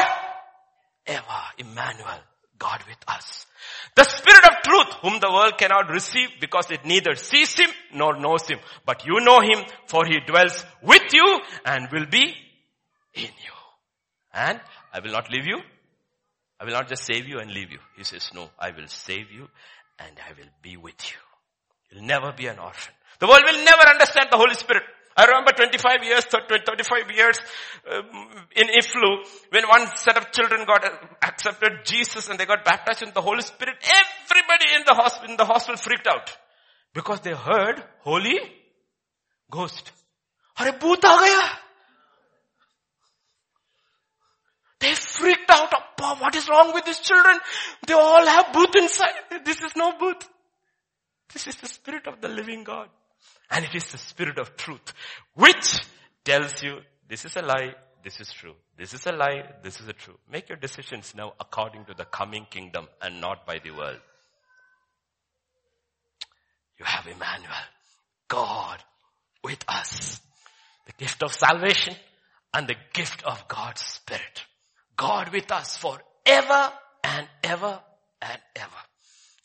[1.06, 1.42] ever.
[1.58, 2.20] Emmanuel.
[2.58, 3.46] God with us.
[3.96, 8.18] The Spirit of truth, whom the world cannot receive because it neither sees him nor
[8.18, 8.58] knows him.
[8.86, 12.34] But you know him for he dwells with you and will be
[13.14, 13.56] in you.
[14.32, 14.60] And
[14.92, 15.60] I will not leave you.
[16.60, 17.78] I will not just save you and leave you.
[17.96, 19.48] He says, no, I will save you
[19.98, 21.18] and I will be with you.
[21.90, 22.94] You'll never be an orphan.
[23.18, 24.84] The world will never understand the Holy Spirit.
[25.16, 27.38] I remember 25 years, 35 years
[27.90, 28.04] um,
[28.56, 30.84] in IFLU when one set of children got
[31.22, 33.76] accepted Jesus and they got baptized in the Holy Spirit.
[33.82, 36.36] Everybody in the hospital, in the hospital freaked out
[36.94, 38.38] because they heard Holy
[39.50, 39.92] Ghost.
[40.58, 41.58] Are a gaya.
[44.80, 45.72] They freaked out.
[46.02, 47.38] Oh, what is wrong with these children?
[47.86, 49.44] They all have bhoot inside.
[49.44, 50.22] This is no bhoot.
[51.32, 52.88] This is the spirit of the living God.
[53.50, 54.92] And it is the spirit of truth,
[55.34, 55.78] which
[56.24, 58.54] tells you this is a lie, this is true.
[58.76, 60.16] This is a lie, this is a true.
[60.30, 64.00] Make your decisions now according to the coming kingdom and not by the world.
[66.78, 67.52] You have Emmanuel,
[68.28, 68.82] God
[69.44, 70.20] with us.
[70.86, 71.94] The gift of salvation
[72.54, 74.44] and the gift of God's Spirit.
[74.96, 76.72] God with us forever
[77.04, 77.80] and ever
[78.22, 78.82] and ever.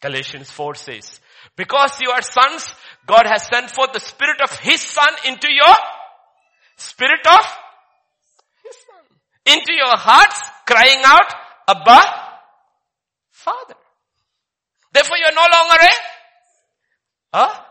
[0.02, 1.20] Galatians 4 says,
[1.56, 2.74] because you are sons,
[3.06, 5.76] God has sent forth the spirit of His Son into your
[6.78, 7.46] spirit of
[8.64, 9.04] His Son.
[9.46, 11.34] Into your hearts, crying out,
[11.68, 12.26] Abba,
[13.32, 13.76] Father.
[14.92, 15.94] Therefore you are no longer a,
[17.34, 17.62] huh?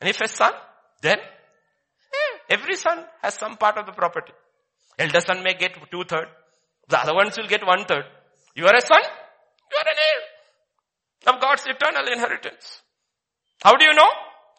[0.00, 0.52] And if a son,
[1.00, 4.32] then yeah, every son has some part of the property.
[4.98, 6.28] Elder son may get two third.
[6.88, 8.04] The other ones will get one third.
[8.54, 12.82] You are a son, you are an heir of God's eternal inheritance.
[13.64, 14.10] How do you know?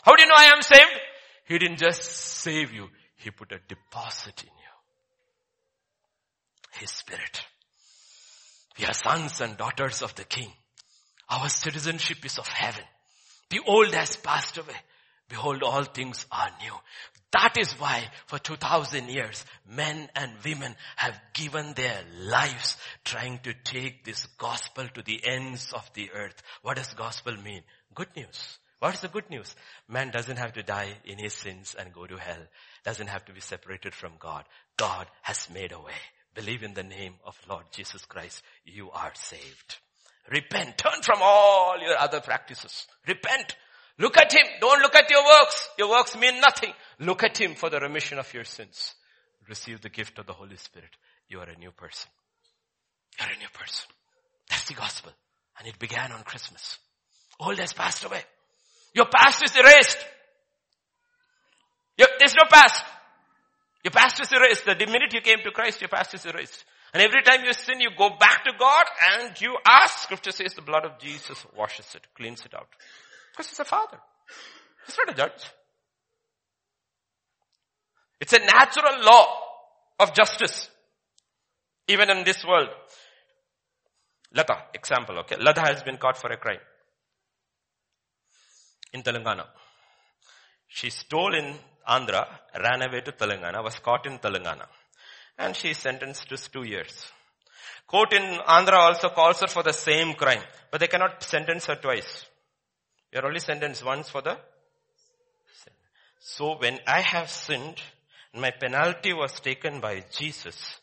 [0.04, 1.00] How do you know I am saved?
[1.46, 2.90] He didn't just save you.
[3.18, 4.74] He put a deposit in you.
[6.80, 7.46] His spirit.
[8.80, 10.52] We are sons and daughters of the king.
[11.30, 12.84] Our citizenship is of heaven.
[13.52, 14.76] The old has passed away.
[15.30, 16.74] Behold, all things are new.
[17.32, 23.54] That is why for 2000 years, men and women have given their lives trying to
[23.54, 26.42] take this gospel to the ends of the earth.
[26.64, 27.62] What does gospel mean?
[27.94, 28.58] Good news.
[28.80, 29.56] What is the good news?
[29.88, 32.44] Man doesn't have to die in his sins and go to hell.
[32.84, 34.44] Doesn't have to be separated from God.
[34.78, 35.94] God has made a way.
[36.34, 38.44] Believe in the name of Lord Jesus Christ.
[38.66, 39.78] You are saved.
[40.30, 40.78] Repent.
[40.78, 42.88] Turn from all your other practices.
[43.08, 43.56] Repent.
[43.98, 44.46] Look at Him.
[44.60, 45.70] Don't look at your works.
[45.78, 46.74] Your works mean nothing.
[47.00, 48.94] Look at Him for the remission of your sins.
[49.48, 50.90] Receive the gift of the Holy Spirit.
[51.30, 52.10] You are a new person.
[53.20, 53.88] You're a new person.
[54.50, 55.12] That's the gospel.
[55.58, 56.78] And it began on Christmas.
[57.40, 58.22] Old has passed away.
[58.96, 60.06] Your past is erased.
[61.98, 62.84] Your, there's no past.
[63.84, 64.66] Your past is erased.
[64.66, 66.64] The minute you came to Christ, your past is erased.
[66.94, 70.00] And every time you sin, you go back to God and you ask.
[70.00, 72.70] Scripture says the blood of Jesus washes it, cleans it out.
[73.32, 73.98] Because he's a father.
[74.86, 75.44] He's not a judge.
[78.22, 79.28] It's a natural law
[80.00, 80.70] of justice.
[81.90, 82.70] Even in this world.
[84.34, 85.36] Lata, example, okay.
[85.38, 86.60] Lata has been caught for a crime
[88.96, 89.46] in Telangana.
[90.68, 91.54] She stole in
[91.88, 92.26] Andhra,
[92.60, 94.66] ran away to Telangana, was caught in Telangana.
[95.38, 97.12] And she is sentenced to two years.
[97.88, 98.24] Court in
[98.58, 100.42] Andhra also calls her for the same crime,
[100.72, 102.26] but they cannot sentence her twice.
[103.12, 104.36] You are only sentenced once for the
[105.64, 105.74] sin.
[106.20, 107.82] So when I have sinned,
[108.34, 110.80] my penalty was taken by Jesus,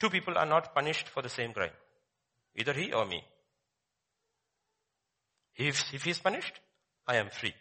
[0.00, 1.76] two people are not punished for the same crime.
[2.56, 3.22] Either he or me.
[5.56, 6.58] If, if he is punished,
[7.10, 7.52] I am free.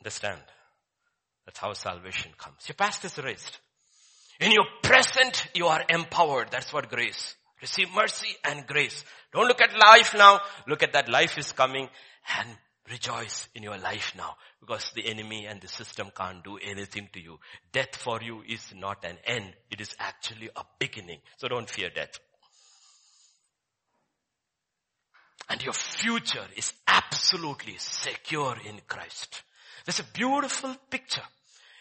[0.00, 0.42] Understand?
[1.46, 2.68] That's how salvation comes.
[2.68, 3.58] Your past is erased.
[4.38, 6.50] In your present, you are empowered.
[6.50, 7.34] That's what grace.
[7.62, 9.04] Receive mercy and grace.
[9.32, 10.40] Don't look at life now.
[10.68, 11.88] Look at that life is coming
[12.38, 12.48] and
[12.90, 17.20] rejoice in your life now because the enemy and the system can't do anything to
[17.20, 17.38] you.
[17.72, 19.54] Death for you is not an end.
[19.70, 21.20] It is actually a beginning.
[21.38, 22.18] So don't fear death.
[25.48, 29.42] And your future is absolutely secure in Christ.
[29.84, 31.22] There's a beautiful picture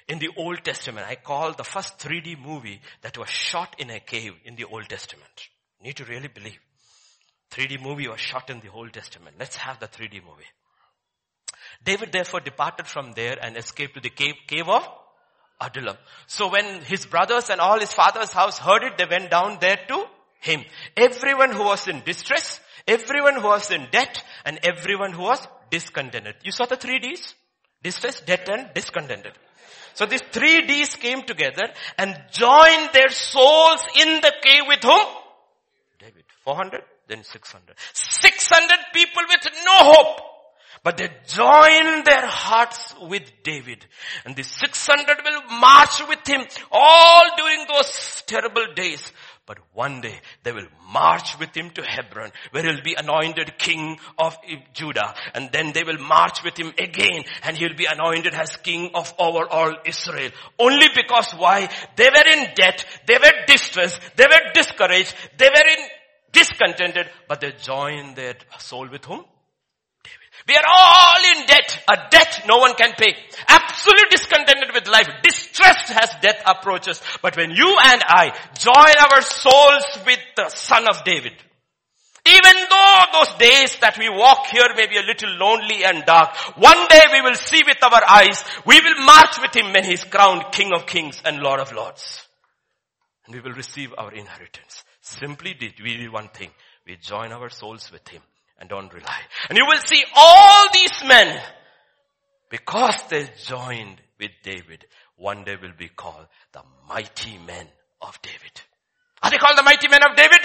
[0.07, 1.07] in the Old Testament.
[1.07, 4.89] I call the first 3D movie that was shot in a cave in the Old
[4.89, 5.49] Testament.
[5.79, 6.59] You need to really believe.
[7.51, 9.35] 3D movie was shot in the Old Testament.
[9.39, 10.49] Let's have the 3D movie.
[11.83, 14.87] David therefore departed from there and escaped to the cave, cave of
[15.59, 15.97] Adullam.
[16.27, 19.79] So when his brothers and all his father's house heard it, they went down there
[19.87, 20.05] to
[20.39, 20.63] him.
[20.97, 26.35] Everyone who was in distress, everyone who was in debt, and everyone who was discontented.
[26.43, 27.33] You saw the three D's?
[27.83, 29.33] Distress, debt, and discontented.
[29.93, 31.63] So these three D's came together
[31.97, 35.05] and joined their souls in the cave with whom?
[35.99, 36.23] David.
[36.43, 37.75] 400, then 600.
[37.93, 40.21] 600 people with no hope.
[40.83, 43.85] But they joined their hearts with David.
[44.25, 49.11] And the 600 will march with him all during those terrible days.
[49.51, 53.99] But one day they will march with him to Hebron where he'll be anointed king
[54.17, 54.37] of
[54.71, 55.13] Judah.
[55.33, 59.13] And then they will march with him again and he'll be anointed as king of
[59.19, 60.31] over all Israel.
[60.57, 61.69] Only because why?
[61.97, 62.85] They were in debt.
[63.05, 63.99] They were distressed.
[64.15, 65.13] They were discouraged.
[65.37, 65.85] They were in
[66.31, 69.25] discontented, but they joined their soul with whom?
[70.47, 73.15] We are all in debt, a debt no one can pay.
[73.47, 77.01] Absolutely discontented with life, distressed as death approaches.
[77.21, 81.33] But when you and I join our souls with the son of David,
[82.25, 86.35] even though those days that we walk here may be a little lonely and dark,
[86.57, 90.03] one day we will see with our eyes, we will march with him when he's
[90.03, 92.27] crowned King of Kings and Lord of Lords.
[93.25, 94.83] And we will receive our inheritance.
[95.01, 96.51] Simply did we do one thing.
[96.85, 98.21] We join our souls with him
[98.61, 99.19] and don't rely.
[99.49, 101.41] And you will see all these men,
[102.49, 104.85] because they joined with David,
[105.17, 107.67] one day will be called the mighty men
[108.01, 108.61] of David.
[109.21, 110.39] Are they called the mighty men of David?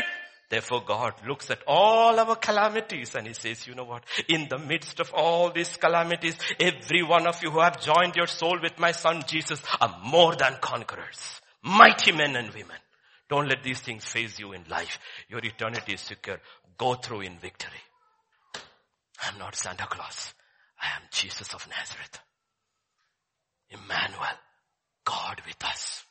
[0.49, 4.05] Therefore God looks at all our calamities and He says, you know what?
[4.29, 8.29] In the midst of all these calamities, every one of you who have joined your
[8.29, 11.41] soul with my son Jesus are more than conquerors.
[11.63, 12.77] Mighty men and women.
[13.29, 15.01] Don't let these things faze you in life.
[15.29, 16.39] Your eternity is secure.
[16.79, 17.81] Go through in victory.
[19.23, 20.35] I'm not Santa Claus.
[20.81, 22.21] I am Jesus of Nazareth.
[23.71, 24.39] Emmanuel,
[25.05, 26.05] God with us.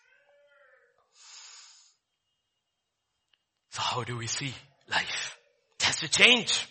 [3.71, 4.53] So how do we see
[4.89, 5.37] life?
[5.79, 6.67] It has to change.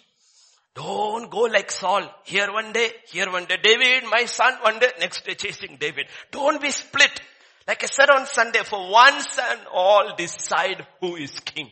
[0.74, 2.02] Don't go like Saul.
[2.24, 3.58] Here one day, here one day.
[3.62, 6.06] David, my son, one day, next day chasing David.
[6.32, 7.20] Don't be split.
[7.66, 11.70] Like I said on Sunday, for once and all decide who is king.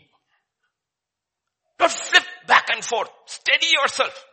[1.78, 3.10] Don't flip back and forth.
[3.26, 4.24] Steady yourself.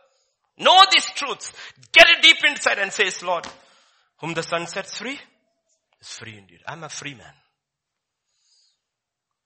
[0.60, 1.52] Know these truths.
[1.90, 3.46] Get it deep inside and says, Lord,
[4.20, 5.18] whom the son sets free
[6.00, 6.60] is free indeed.
[6.66, 7.32] I'm a free man.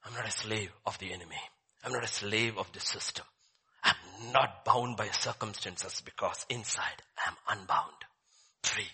[0.05, 1.41] I'm not a slave of the enemy.
[1.85, 3.25] I'm not a slave of the system.
[3.85, 7.93] I'm not bound by circumstances because inside I'm unbound.
[8.65, 8.89] Free.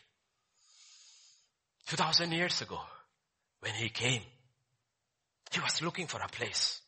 [1.86, 2.80] 2000 years ago,
[3.60, 4.22] when he came,
[5.52, 6.80] he was looking for a place.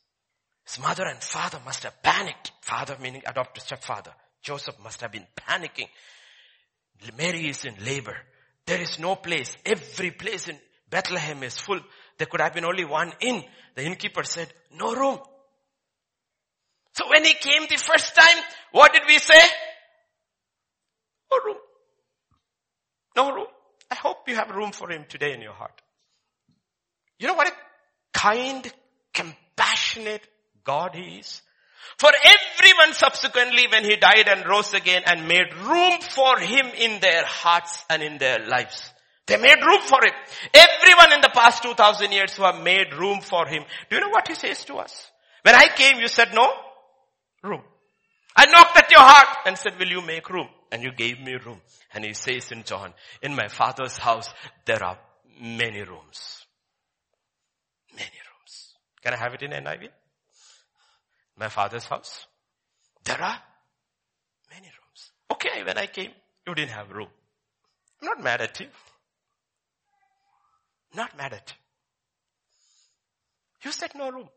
[0.67, 2.53] His mother and father must have panicked.
[2.61, 4.13] Father meaning adopted stepfather.
[4.43, 5.89] Joseph must have been panicking.
[7.17, 8.17] Mary is in labor.
[8.67, 9.57] There is no place.
[9.65, 11.81] Every place in Bethlehem is full.
[12.19, 13.43] There could have been only one inn.
[13.75, 15.19] The innkeeper said, no room.
[16.95, 19.41] So when he came the first time, what did we say?
[21.31, 21.57] No room.
[23.17, 23.47] No room.
[23.91, 25.81] I hope you have room for him today in your heart.
[27.19, 27.53] You know what a
[28.13, 28.71] kind,
[29.13, 30.27] compassionate
[30.65, 31.43] God he is?
[31.99, 37.01] For everyone subsequently when he died and rose again and made room for him in
[37.01, 38.93] their hearts and in their lives.
[39.27, 40.13] They made room for him.
[40.53, 43.63] Everyone in the past 2000 years who have made room for him.
[43.89, 45.11] Do you know what he says to us?
[45.43, 46.53] When I came, you said no
[47.43, 47.63] room.
[48.37, 50.49] I knocked at your heart and said, will you make room?
[50.71, 51.61] And you gave me room.
[51.93, 54.29] And he says in John, in my father's house,
[54.65, 54.99] there are
[55.41, 56.47] many rooms.
[57.93, 58.75] Many rooms.
[59.03, 59.89] Can I have it in NIV?
[61.37, 62.27] My father's house.
[63.05, 63.39] There are
[64.51, 65.11] many rooms.
[65.33, 66.11] Okay, when I came,
[66.47, 67.09] you didn't have room.
[68.01, 68.67] I'm not mad at you.
[70.95, 71.57] Not mad at you.
[73.65, 74.29] You said no room.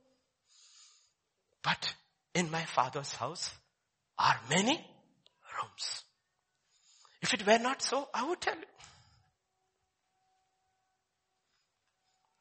[1.64, 1.94] But
[2.34, 3.52] in my father's house
[4.20, 6.04] are many rooms.
[7.22, 8.62] If it were not so, I would tell you.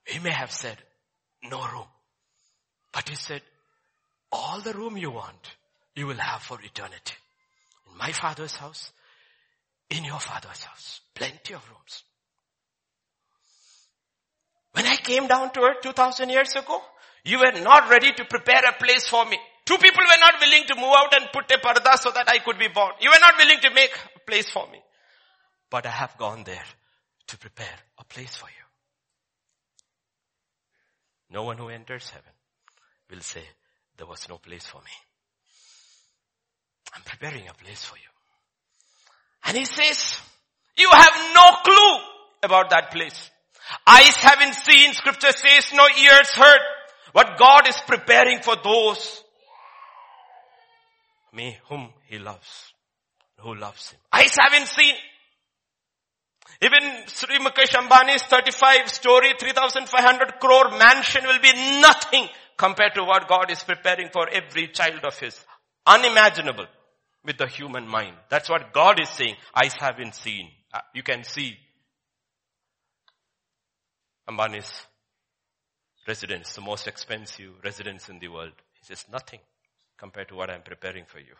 [0.06, 0.76] He may have said,
[1.42, 1.86] no room.
[2.92, 3.40] But he said,
[4.34, 5.56] all the room you want,
[5.94, 7.14] you will have for eternity.
[7.90, 8.92] In my father's house,
[9.90, 11.00] in your father's house.
[11.14, 12.02] Plenty of rooms.
[14.72, 16.80] When I came down to earth 2000 years ago,
[17.24, 19.38] you were not ready to prepare a place for me.
[19.64, 22.38] Two people were not willing to move out and put a parda so that I
[22.38, 22.92] could be born.
[23.00, 24.80] You were not willing to make a place for me.
[25.70, 26.66] But I have gone there
[27.28, 28.64] to prepare a place for you.
[31.30, 32.32] No one who enters heaven
[33.10, 33.44] will say,
[33.96, 34.92] there was no place for me.
[36.94, 38.02] I'm preparing a place for you.
[39.46, 40.16] And he says,
[40.76, 41.98] you have no clue
[42.42, 43.30] about that place.
[43.86, 46.60] Eyes haven't seen, scripture says, no ears heard
[47.12, 49.22] what God is preparing for those
[51.32, 52.72] me whom he loves,
[53.40, 54.00] who loves him.
[54.12, 54.94] Eyes haven't seen.
[56.62, 63.28] Even Sri Mukesh Ambani's 35 story, 3,500 crore mansion will be nothing compared to what
[63.28, 65.38] God is preparing for every child of his.
[65.86, 66.66] Unimaginable
[67.24, 68.16] with the human mind.
[68.28, 69.34] That's what God is saying.
[69.54, 70.48] Eyes haven't seen.
[70.72, 71.56] Uh, you can see
[74.28, 74.70] Ambani's
[76.06, 78.52] residence, the most expensive residence in the world.
[78.74, 79.40] He says nothing
[79.98, 81.34] compared to what I'm preparing for you.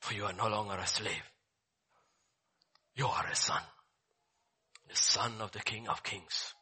[0.00, 1.22] For you are no longer a slave.
[2.98, 3.62] You are a son.
[4.88, 6.52] The son of the King of Kings.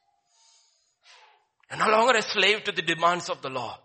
[1.71, 3.79] You're no longer a slave to the demands of the law.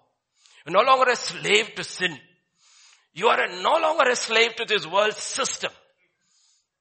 [0.66, 2.18] You're no longer a slave to sin.
[3.14, 5.72] You are a, no longer a slave to this world system.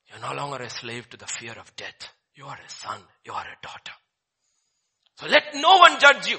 [0.09, 2.09] You're no longer a slave to the fear of death.
[2.35, 3.01] You are a son.
[3.25, 3.93] You are a daughter.
[5.19, 6.39] So let no one judge you.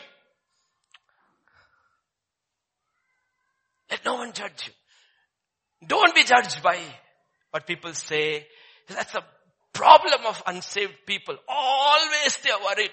[3.90, 5.88] Let no one judge you.
[5.88, 6.80] Don't be judged by
[7.52, 8.46] what people say.
[8.92, 9.24] That's a
[9.74, 11.36] problem of unsaved people.
[11.48, 12.92] Always they are worried.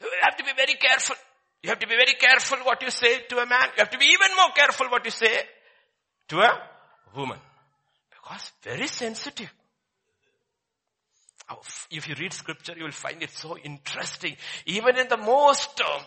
[0.00, 1.16] You have to be very careful.
[1.62, 3.68] You have to be very careful what you say to a man.
[3.76, 5.42] You have to be even more careful what you say
[6.28, 6.62] to a
[7.16, 7.38] woman.
[8.10, 9.52] Because very sensitive.
[11.90, 14.36] If you read scripture, you will find it so interesting.
[14.66, 15.98] Even in the most uh,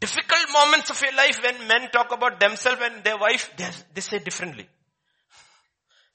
[0.00, 4.00] difficult moments of your life when men talk about themselves and their wife, they, they
[4.00, 4.66] say differently.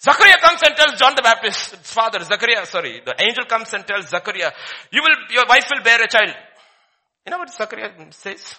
[0.03, 4.09] Zachariah comes and tells John the Baptist's father, Zachariah, sorry, the angel comes and tells
[4.09, 4.51] Zachariah,
[4.91, 6.35] you will, your wife will bear a child.
[7.25, 8.55] You know what Zachariah says?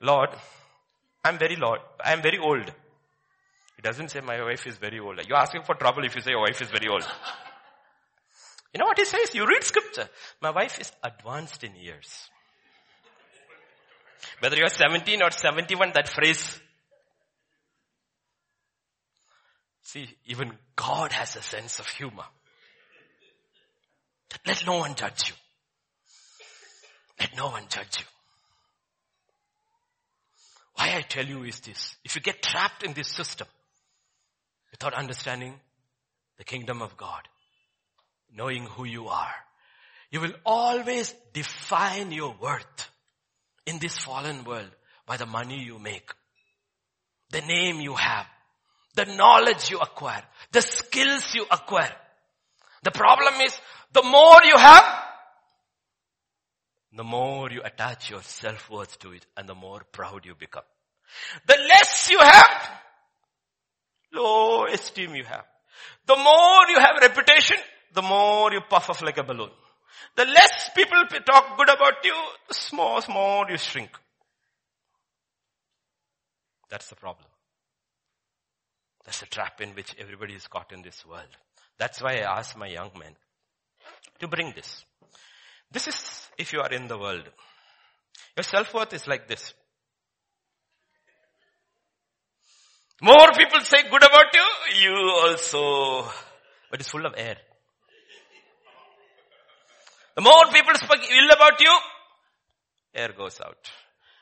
[0.00, 0.30] Lord,
[1.24, 2.72] I'm very Lord, I'm very old.
[3.76, 5.20] He doesn't say my wife is very old.
[5.28, 7.06] You're asking for trouble if you say your wife is very old.
[8.74, 9.34] You know what he says?
[9.34, 10.10] You read scripture.
[10.42, 12.28] My wife is advanced in years.
[14.40, 16.60] Whether you're 17 or 71, that phrase.
[19.88, 22.26] See, even God has a sense of humor.
[24.46, 25.34] Let no one judge you.
[27.18, 28.04] Let no one judge you.
[30.74, 31.96] Why I tell you is this.
[32.04, 33.46] If you get trapped in this system
[34.72, 35.54] without understanding
[36.36, 37.22] the kingdom of God,
[38.30, 39.34] knowing who you are,
[40.10, 42.90] you will always define your worth
[43.64, 44.70] in this fallen world
[45.06, 46.10] by the money you make,
[47.30, 48.26] the name you have,
[48.98, 51.94] the knowledge you acquire, the skills you acquire.
[52.82, 53.56] The problem is
[53.92, 54.84] the more you have,
[56.92, 60.64] the more you attach your self-worth to it and the more proud you become.
[61.46, 62.70] The less you have,
[64.14, 65.44] low esteem you have.
[66.06, 67.58] The more you have reputation,
[67.94, 69.50] the more you puff off like a balloon.
[70.16, 72.16] The less people talk good about you,
[72.48, 73.90] the more, more you shrink.
[76.68, 77.28] That's the problem.
[79.08, 81.34] That's the trap in which everybody is caught in this world.
[81.78, 83.16] That's why I ask my young men
[84.20, 84.84] to bring this.
[85.72, 87.26] This is if you are in the world.
[88.36, 89.54] Your self-worth is like this.
[93.00, 94.46] More people say good about you,
[94.82, 96.10] you also,
[96.70, 97.38] but it's full of air.
[100.16, 101.78] The more people speak ill about you,
[102.94, 103.70] air goes out.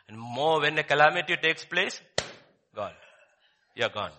[0.08, 2.00] And more when a calamity takes place,
[2.72, 2.94] gone.
[3.74, 4.12] You're gone.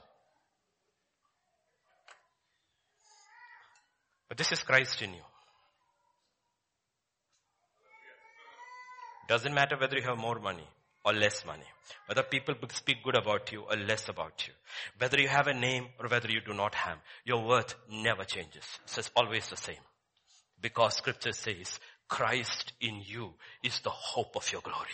[4.28, 5.22] But this is Christ in you.
[9.28, 10.68] Doesn't matter whether you have more money
[11.04, 11.66] or less money.
[12.08, 14.54] Whether people speak good about you or less about you.
[14.98, 16.98] Whether you have a name or whether you do not have.
[17.26, 18.64] Your worth never changes.
[18.86, 19.84] It's always the same.
[20.62, 23.34] Because scripture says, Christ in you
[23.64, 24.88] is the hope of your glory.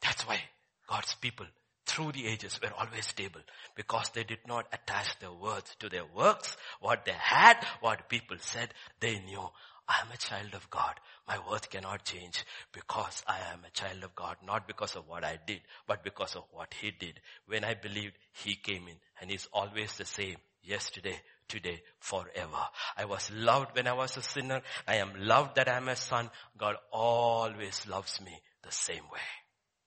[0.00, 0.40] That's why
[0.88, 1.46] God's people
[1.86, 3.40] through the ages were always stable
[3.74, 8.36] because they did not attach their worth to their works, what they had, what people
[8.40, 8.72] said.
[9.00, 9.48] They knew
[9.88, 10.94] I am a child of God.
[11.28, 15.24] My worth cannot change because I am a child of God, not because of what
[15.24, 17.20] I did, but because of what He did.
[17.46, 22.68] When I believed, He came in and He's always the same yesterday, today, forever.
[22.96, 24.62] I was loved when I was a sinner.
[24.86, 26.30] I am loved that I am a son.
[26.56, 29.20] God always loves me the same way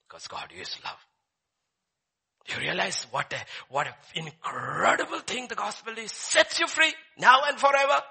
[0.08, 0.98] because God is love.
[2.48, 3.36] You realize what a,
[3.68, 6.12] what an incredible thing the gospel is.
[6.12, 8.02] Sets you free now and forever.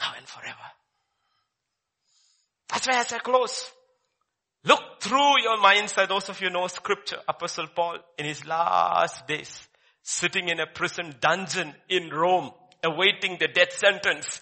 [0.00, 0.56] Now and forever.
[2.68, 3.70] That's why as I close,
[4.64, 6.06] Look through your mind's eye.
[6.06, 7.18] Those of you know scripture.
[7.28, 9.68] Apostle Paul in his last days,
[10.02, 12.50] sitting in a prison dungeon in Rome,
[12.82, 14.40] awaiting the death sentence.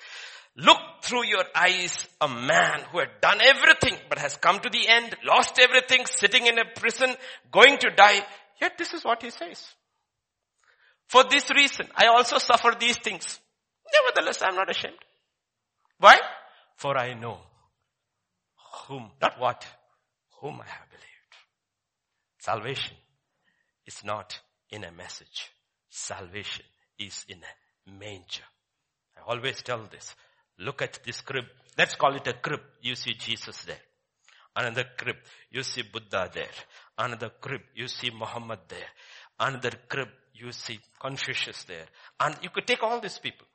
[0.56, 4.86] Look through your eyes a man who had done everything but has come to the
[4.86, 7.14] end, lost everything, sitting in a prison,
[7.50, 8.24] going to die.
[8.60, 9.74] Yet this is what he says.
[11.08, 13.40] For this reason, I also suffer these things.
[13.92, 14.98] Nevertheless, I am not ashamed.
[15.98, 16.18] Why?
[16.76, 17.38] For I know
[18.88, 19.66] whom, not what,
[20.40, 21.06] whom I have believed.
[22.38, 22.96] Salvation
[23.86, 24.38] is not
[24.70, 25.50] in a message.
[25.90, 26.64] Salvation
[26.98, 28.44] is in a manger.
[29.16, 30.14] I always tell this.
[30.62, 31.44] Look at this crib.
[31.76, 32.60] Let's call it a crib.
[32.80, 33.80] You see Jesus there.
[34.54, 35.16] Another crib.
[35.50, 36.54] You see Buddha there.
[36.96, 37.62] Another crib.
[37.74, 38.90] You see Muhammad there.
[39.40, 40.08] Another crib.
[40.34, 41.86] You see Confucius there.
[42.20, 43.46] And you could take all these people.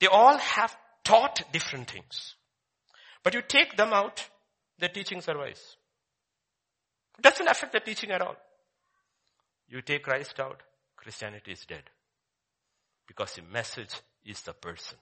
[0.00, 2.34] They all have taught different things.
[3.24, 4.24] But you take them out,
[4.78, 5.76] their teaching survives.
[7.18, 8.36] It doesn't affect the teaching at all.
[9.68, 10.62] You take Christ out,
[10.96, 11.82] Christianity is dead.
[13.06, 13.94] Because the message
[14.24, 14.98] is the person.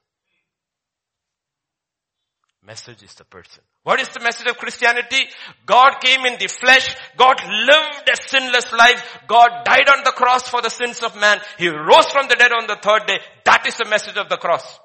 [2.67, 3.63] Message is the person.
[3.85, 5.29] What is the message of Christianity?
[5.67, 6.97] God came in the flesh.
[7.17, 9.21] God lived a sinless life.
[9.29, 11.41] God died on the cross for the sins of man.
[11.59, 13.21] He rose from the dead on the third day.
[13.45, 14.81] That is the message of the cross.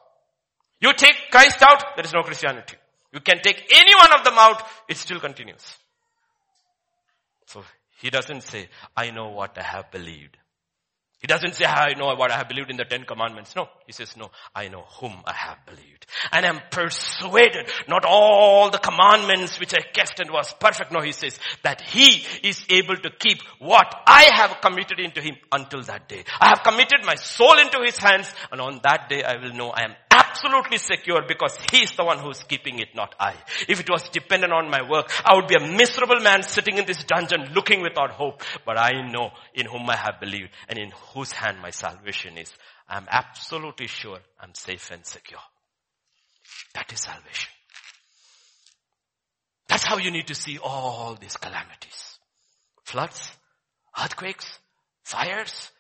[0.79, 2.75] You take Christ out, there is no Christianity.
[3.11, 5.65] You can take any one of them out, it still continues.
[7.47, 7.63] So
[7.99, 10.37] he doesn't say, I know what I have believed.
[11.21, 13.55] He doesn't say, I know what I have believed in the Ten Commandments.
[13.55, 13.69] No.
[13.85, 16.07] He says, no, I know whom I have believed.
[16.31, 20.91] And I'm persuaded, not all the commandments which I kept and was perfect.
[20.91, 25.35] No, he says, that he is able to keep what I have committed into him
[25.51, 26.23] until that day.
[26.39, 29.69] I have committed my soul into his hands and on that day I will know
[29.69, 29.95] I am
[30.31, 33.35] absolutely secure because he is the one who is keeping it, not I.
[33.67, 36.85] If it was dependent on my work, I would be a miserable man sitting in
[36.85, 38.41] this dungeon looking without hope.
[38.65, 42.51] But I know in whom I have believed and in whose hand my salvation is.
[42.87, 45.39] I'm absolutely sure I'm safe and secure.
[46.73, 47.49] That is salvation.
[49.67, 52.19] That's how you need to see all these calamities.
[52.83, 53.31] Floods,
[53.97, 54.59] earthquakes,
[55.03, 55.71] fires,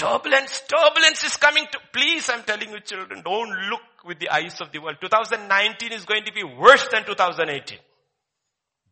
[0.00, 4.60] turbulence, turbulence is coming to, please I'm telling you children, don't look with the eyes
[4.60, 4.96] of the world.
[5.00, 7.78] 2019 is going to be worse than 2018.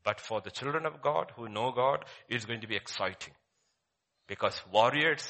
[0.05, 3.35] But for the children of God who know God, it's going to be exciting.
[4.26, 5.26] Because warriors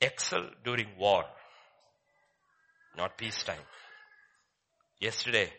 [0.00, 1.24] excel during war,
[2.96, 3.66] not peacetime.
[5.00, 5.52] Yesterday,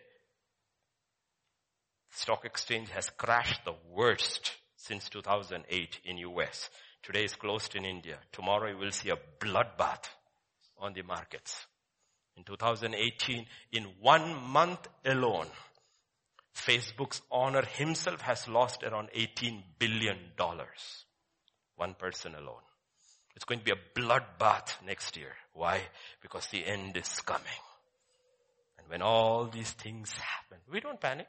[2.12, 6.70] stock exchange has crashed the worst since 2008 in US.
[7.06, 8.18] Today is closed in India.
[8.32, 10.06] Tomorrow you will see a bloodbath
[10.80, 11.68] on the markets.
[12.36, 15.46] In 2018, in one month alone,
[16.56, 21.06] Facebook's owner himself has lost around 18 billion dollars.
[21.76, 22.66] One person alone.
[23.36, 25.34] It's going to be a bloodbath next year.
[25.54, 25.82] Why?
[26.24, 27.62] Because the end is coming.
[28.80, 31.28] And when all these things happen, we don't panic.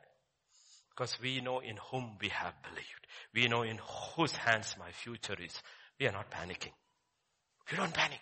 [0.97, 3.07] Because we know in whom we have believed.
[3.35, 3.79] We know in
[4.17, 5.61] whose hands my future is.
[6.01, 6.73] We are not panicking.
[7.71, 8.21] We don't panic.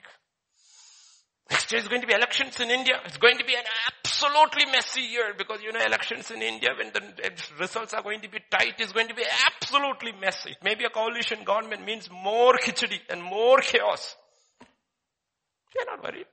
[1.51, 2.95] Next year is going to be elections in India.
[3.05, 6.91] It's going to be an absolutely messy year because you know elections in India when
[6.93, 7.31] the
[7.61, 10.51] results are going to be tight is going to be absolutely messy.
[10.51, 14.17] It may be a coalition government means more khichdi and more chaos.
[14.61, 16.27] We are not worried.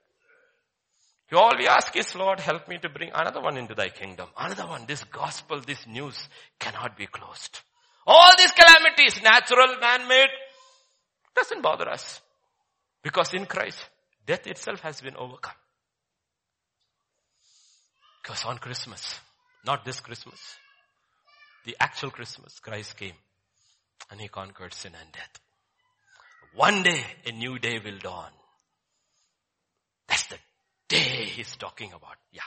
[1.33, 4.27] All we ask is, Lord, help me to bring another one into thy kingdom.
[4.37, 4.85] Another one.
[4.85, 6.17] This gospel, this news
[6.59, 7.61] cannot be closed.
[8.05, 10.29] All these calamities, natural, man-made,
[11.35, 12.19] doesn't bother us.
[13.01, 13.81] Because in Christ,
[14.25, 15.55] Death itself has been overcome.
[18.21, 19.19] Because on Christmas,
[19.65, 20.39] not this Christmas,
[21.65, 23.15] the actual Christmas, Christ came
[24.09, 25.39] and he conquered sin and death.
[26.55, 28.29] One day, a new day will dawn.
[30.07, 30.37] That's the
[30.91, 32.17] day he's talking about.
[32.31, 32.41] Yeah.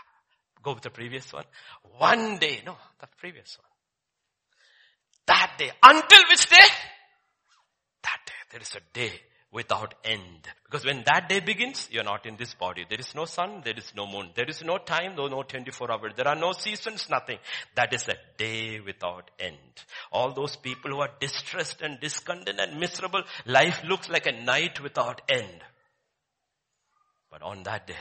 [0.63, 1.45] Go with the previous one.
[1.99, 3.69] One day, no, the previous one.
[5.27, 5.71] That day.
[5.83, 6.67] Until which day?
[8.03, 8.33] That day.
[8.53, 9.21] There is a day
[9.53, 10.49] without end.
[10.65, 12.85] Because when that day begins, you're not in this body.
[12.89, 14.31] There is no sun, there is no moon.
[14.35, 16.13] There is no time, no, no 24 hours.
[16.17, 17.39] There are no seasons, nothing.
[17.77, 19.57] That is a day without end.
[20.11, 24.83] All those people who are distressed and discontent and miserable, life looks like a night
[24.83, 25.63] without end.
[27.31, 27.95] But on that day,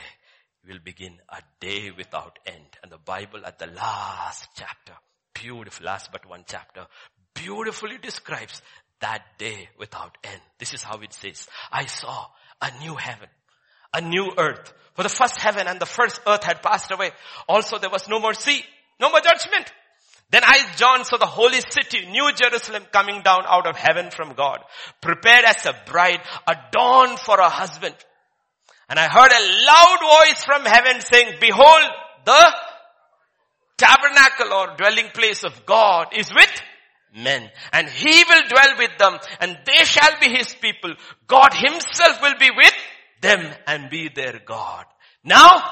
[0.68, 2.78] will begin a day without end.
[2.82, 4.92] And the Bible at the last chapter,
[5.34, 6.86] beautiful, last but one chapter,
[7.34, 8.62] beautifully describes
[9.00, 10.40] that day without end.
[10.58, 11.46] This is how it says.
[11.70, 12.26] I saw
[12.60, 13.28] a new heaven,
[13.92, 14.72] a new earth.
[14.94, 17.10] For the first heaven and the first earth had passed away.
[17.48, 18.62] Also there was no more sea,
[19.00, 19.72] no more judgment.
[20.30, 24.34] Then I, John, saw the holy city, New Jerusalem coming down out of heaven from
[24.34, 24.60] God,
[25.00, 27.94] prepared as a bride, adorned for a husband.
[28.88, 31.90] And I heard a loud voice from heaven saying, behold,
[32.24, 32.54] the
[33.76, 36.62] tabernacle or dwelling place of God is with
[37.16, 40.92] men and he will dwell with them and they shall be his people.
[41.26, 42.74] God himself will be with
[43.20, 44.84] them and be their God.
[45.22, 45.62] Now,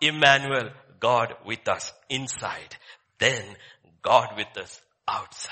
[0.00, 0.70] Emmanuel,
[1.00, 2.76] God with us inside.
[3.18, 3.44] Then
[4.02, 5.50] God with us outside.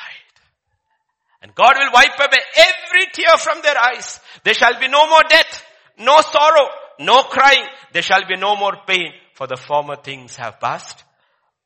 [1.42, 4.20] And God will wipe away every tear from their eyes.
[4.44, 5.64] There shall be no more death,
[5.98, 6.68] no sorrow,
[7.01, 7.66] no crying.
[7.93, 11.02] There shall be no more pain for the former things have passed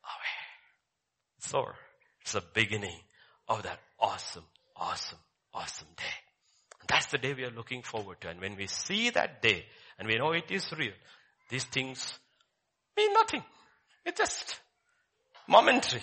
[0.05, 1.41] away.
[1.41, 1.67] So,
[2.23, 2.99] it's the beginning
[3.49, 4.45] of that awesome,
[4.77, 5.19] awesome,
[5.53, 6.05] awesome day.
[6.81, 8.29] And that's the day we are looking forward to.
[8.29, 9.67] And when we see that day
[9.99, 10.93] and we know it is real,
[11.51, 12.19] these things
[12.97, 13.43] mean nothing.
[14.05, 14.61] It's just
[15.49, 16.03] momentary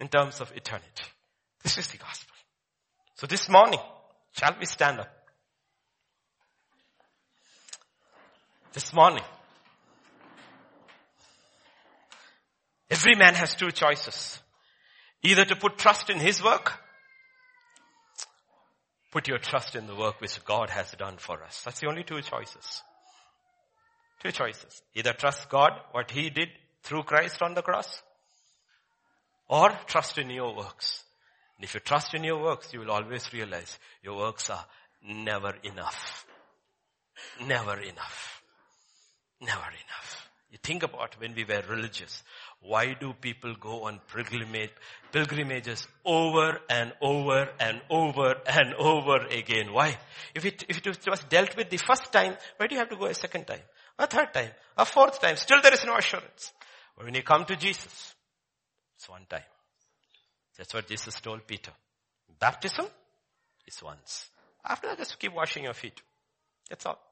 [0.00, 1.04] in terms of eternity.
[1.62, 2.34] This is the gospel.
[3.14, 3.80] So this morning,
[4.32, 5.21] shall we stand up?
[8.72, 9.22] This morning,
[12.90, 14.40] every man has two choices.
[15.22, 16.72] Either to put trust in his work,
[19.10, 21.60] put your trust in the work which God has done for us.
[21.64, 22.82] That's the only two choices.
[24.22, 24.82] Two choices.
[24.94, 26.48] Either trust God, what he did
[26.82, 28.02] through Christ on the cross,
[29.48, 31.04] or trust in your works.
[31.58, 34.64] And if you trust in your works, you will always realize your works are
[35.06, 36.24] never enough.
[37.46, 38.41] Never enough.
[39.42, 40.30] Never enough.
[40.52, 42.22] You think about when we were religious.
[42.60, 44.70] Why do people go on pilgrimage,
[45.10, 49.72] pilgrimages over and over and over and over again?
[49.72, 49.98] Why?
[50.34, 52.96] If it, if it was dealt with the first time, why do you have to
[52.96, 53.62] go a second time?
[53.98, 54.50] A third time?
[54.76, 55.36] A fourth time?
[55.36, 56.52] Still there is no assurance.
[56.96, 58.14] But when you come to Jesus,
[58.96, 59.42] it's one time.
[60.56, 61.72] That's what Jesus told Peter.
[62.38, 62.86] Baptism
[63.66, 64.28] is once.
[64.64, 66.00] After that, just keep washing your feet.
[66.68, 67.11] That's all.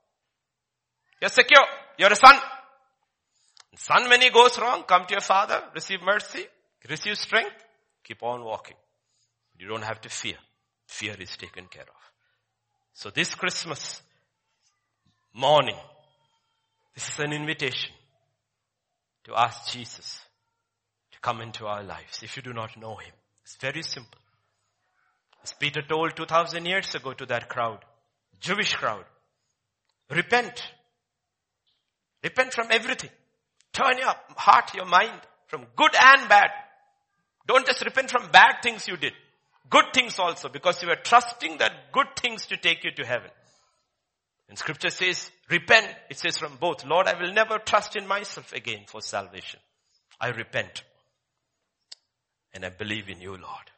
[1.21, 1.67] You're secure.
[1.99, 2.35] You're a son.
[3.77, 6.45] Son, when he goes wrong, come to your father, receive mercy,
[6.89, 7.55] receive strength,
[8.05, 8.77] keep on walking.
[9.59, 10.37] You don't have to fear.
[10.87, 12.01] Fear is taken care of.
[12.95, 14.03] So this Christmas
[15.33, 15.77] morning,
[16.95, 17.93] this is an invitation
[19.25, 20.21] to ask Jesus
[21.13, 23.13] to come into our lives if you do not know him.
[23.45, 24.19] It's very simple.
[25.43, 27.85] As Peter told 2000 years ago to that crowd,
[28.41, 29.05] Jewish crowd,
[30.11, 30.63] repent.
[32.23, 33.11] Repent from everything.
[33.73, 36.51] Turn your heart, your mind from good and bad.
[37.47, 39.13] Don't just repent from bad things you did.
[39.69, 43.31] Good things also because you were trusting that good things to take you to heaven.
[44.49, 45.87] And scripture says, repent.
[46.11, 49.61] It says from both, Lord, I will never trust in myself again for salvation.
[50.21, 50.83] I repent.
[52.53, 53.71] And I believe in you, Lord.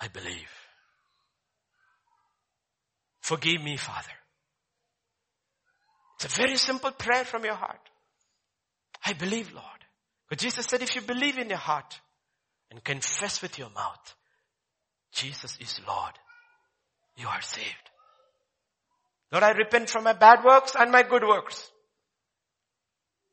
[0.00, 0.50] I believe.
[3.20, 4.08] Forgive me, Father.
[6.18, 7.80] It's a very simple prayer from your heart.
[9.04, 9.64] I believe, Lord.
[10.28, 12.00] But Jesus said if you believe in your heart
[12.72, 14.16] and confess with your mouth,
[15.12, 16.12] Jesus is Lord,
[17.16, 17.90] you are saved.
[19.30, 21.70] Lord, I repent from my bad works and my good works.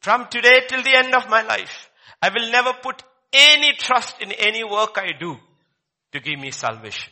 [0.02, 1.90] From today till the end of my life,
[2.22, 3.02] I will never put
[3.34, 5.38] any trust in any work I do
[6.12, 7.12] to give me salvation.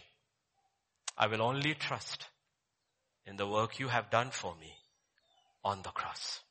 [1.18, 2.28] I will only trust
[3.26, 4.74] in the work you have done for me
[5.64, 6.42] on the cross.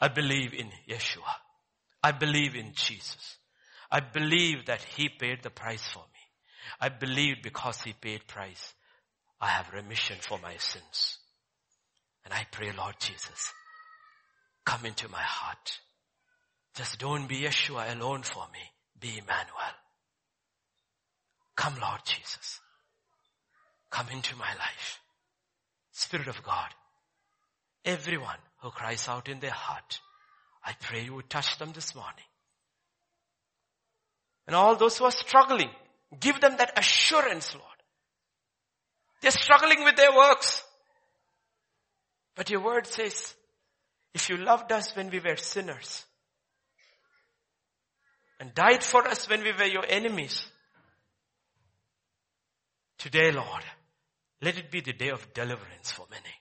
[0.00, 1.34] I believe in Yeshua.
[2.02, 3.38] I believe in Jesus.
[3.90, 6.20] I believe that He paid the price for me.
[6.80, 8.74] I believe because He paid price,
[9.40, 11.18] I have remission for my sins.
[12.24, 13.52] And I pray, Lord Jesus,
[14.64, 15.78] come into my heart.
[16.74, 18.60] Just don't be Yeshua alone for me.
[18.98, 19.74] Be Emmanuel.
[21.56, 22.60] Come, Lord Jesus.
[23.90, 25.00] Come into my life.
[25.92, 26.70] Spirit of God,
[27.84, 30.00] Everyone who cries out in their heart,
[30.64, 32.24] I pray you would touch them this morning.
[34.46, 35.70] And all those who are struggling,
[36.18, 37.66] give them that assurance, Lord.
[39.20, 40.62] They're struggling with their works.
[42.34, 43.34] But your word says,
[44.12, 46.04] if you loved us when we were sinners
[48.38, 50.44] and died for us when we were your enemies,
[52.98, 53.64] today, Lord,
[54.42, 56.34] let it be the day of deliverance for many.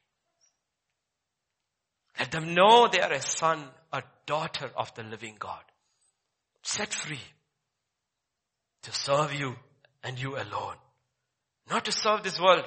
[2.20, 5.62] Let them know they are a son, a daughter of the living God.
[6.62, 7.20] Set free
[8.84, 9.56] to serve you
[10.04, 10.76] and you alone.
[11.70, 12.66] Not to serve this world,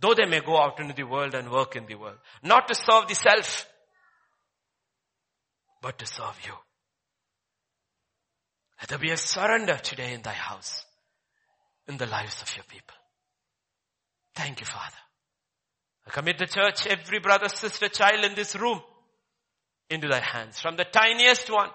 [0.00, 2.18] though they may go out into the world and work in the world.
[2.42, 3.66] Not to serve the self,
[5.82, 6.52] but to serve you.
[8.80, 10.84] Let there be a surrender today in thy house,
[11.88, 12.94] in the lives of your people.
[14.34, 15.05] Thank you, Father.
[16.06, 18.80] I commit the church, every brother, sister, child in this room
[19.90, 20.60] into thy hands.
[20.60, 21.70] From the tiniest one,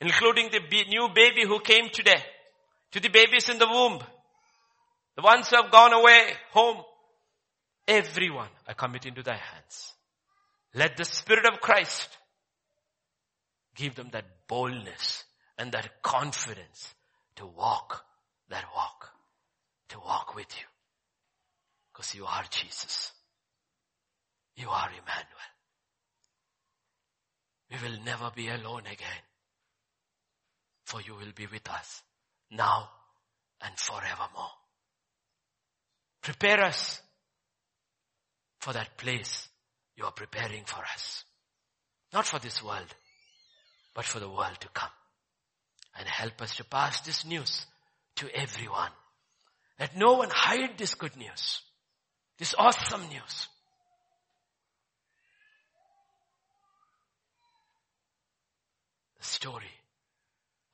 [0.00, 2.22] including the new baby who came today,
[2.92, 4.00] to the babies in the womb,
[5.16, 6.82] the ones who have gone away home,
[7.86, 9.94] everyone I commit into thy hands.
[10.74, 12.08] Let the Spirit of Christ
[13.74, 15.24] give them that boldness
[15.58, 16.94] and that confidence
[17.36, 18.04] to walk
[18.50, 19.10] that walk,
[19.88, 20.66] to walk with you.
[21.92, 23.12] Because you are Jesus.
[24.60, 25.50] You are Emmanuel.
[27.70, 29.22] We will never be alone again.
[30.84, 32.02] For you will be with us
[32.50, 32.90] now
[33.62, 34.50] and forevermore.
[36.20, 37.00] Prepare us
[38.58, 39.48] for that place
[39.96, 41.24] you are preparing for us.
[42.12, 42.94] Not for this world,
[43.94, 44.90] but for the world to come.
[45.98, 47.64] And help us to pass this news
[48.16, 48.90] to everyone.
[49.78, 51.62] Let no one hide this good news.
[52.38, 53.48] This awesome news.
[59.30, 59.72] Story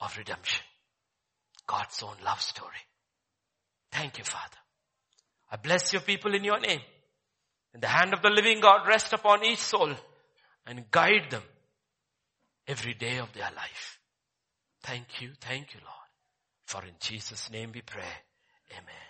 [0.00, 0.62] of redemption.
[1.66, 2.84] God's own love story.
[3.92, 4.56] Thank you, Father.
[5.50, 6.80] I bless your people in your name.
[7.72, 9.92] And the hand of the living God rest upon each soul
[10.66, 11.42] and guide them
[12.66, 13.98] every day of their life.
[14.82, 15.92] Thank you, thank you, Lord.
[16.64, 18.02] For in Jesus' name we pray.
[18.72, 19.06] Amen.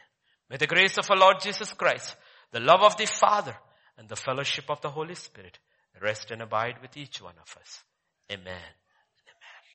[0.51, 2.17] May the grace of our Lord Jesus Christ,
[2.53, 3.57] the love of the Father,
[3.99, 5.59] and the fellowship of the Holy Spirit
[6.03, 7.85] rest and abide with each one of us.
[8.31, 8.61] Amen.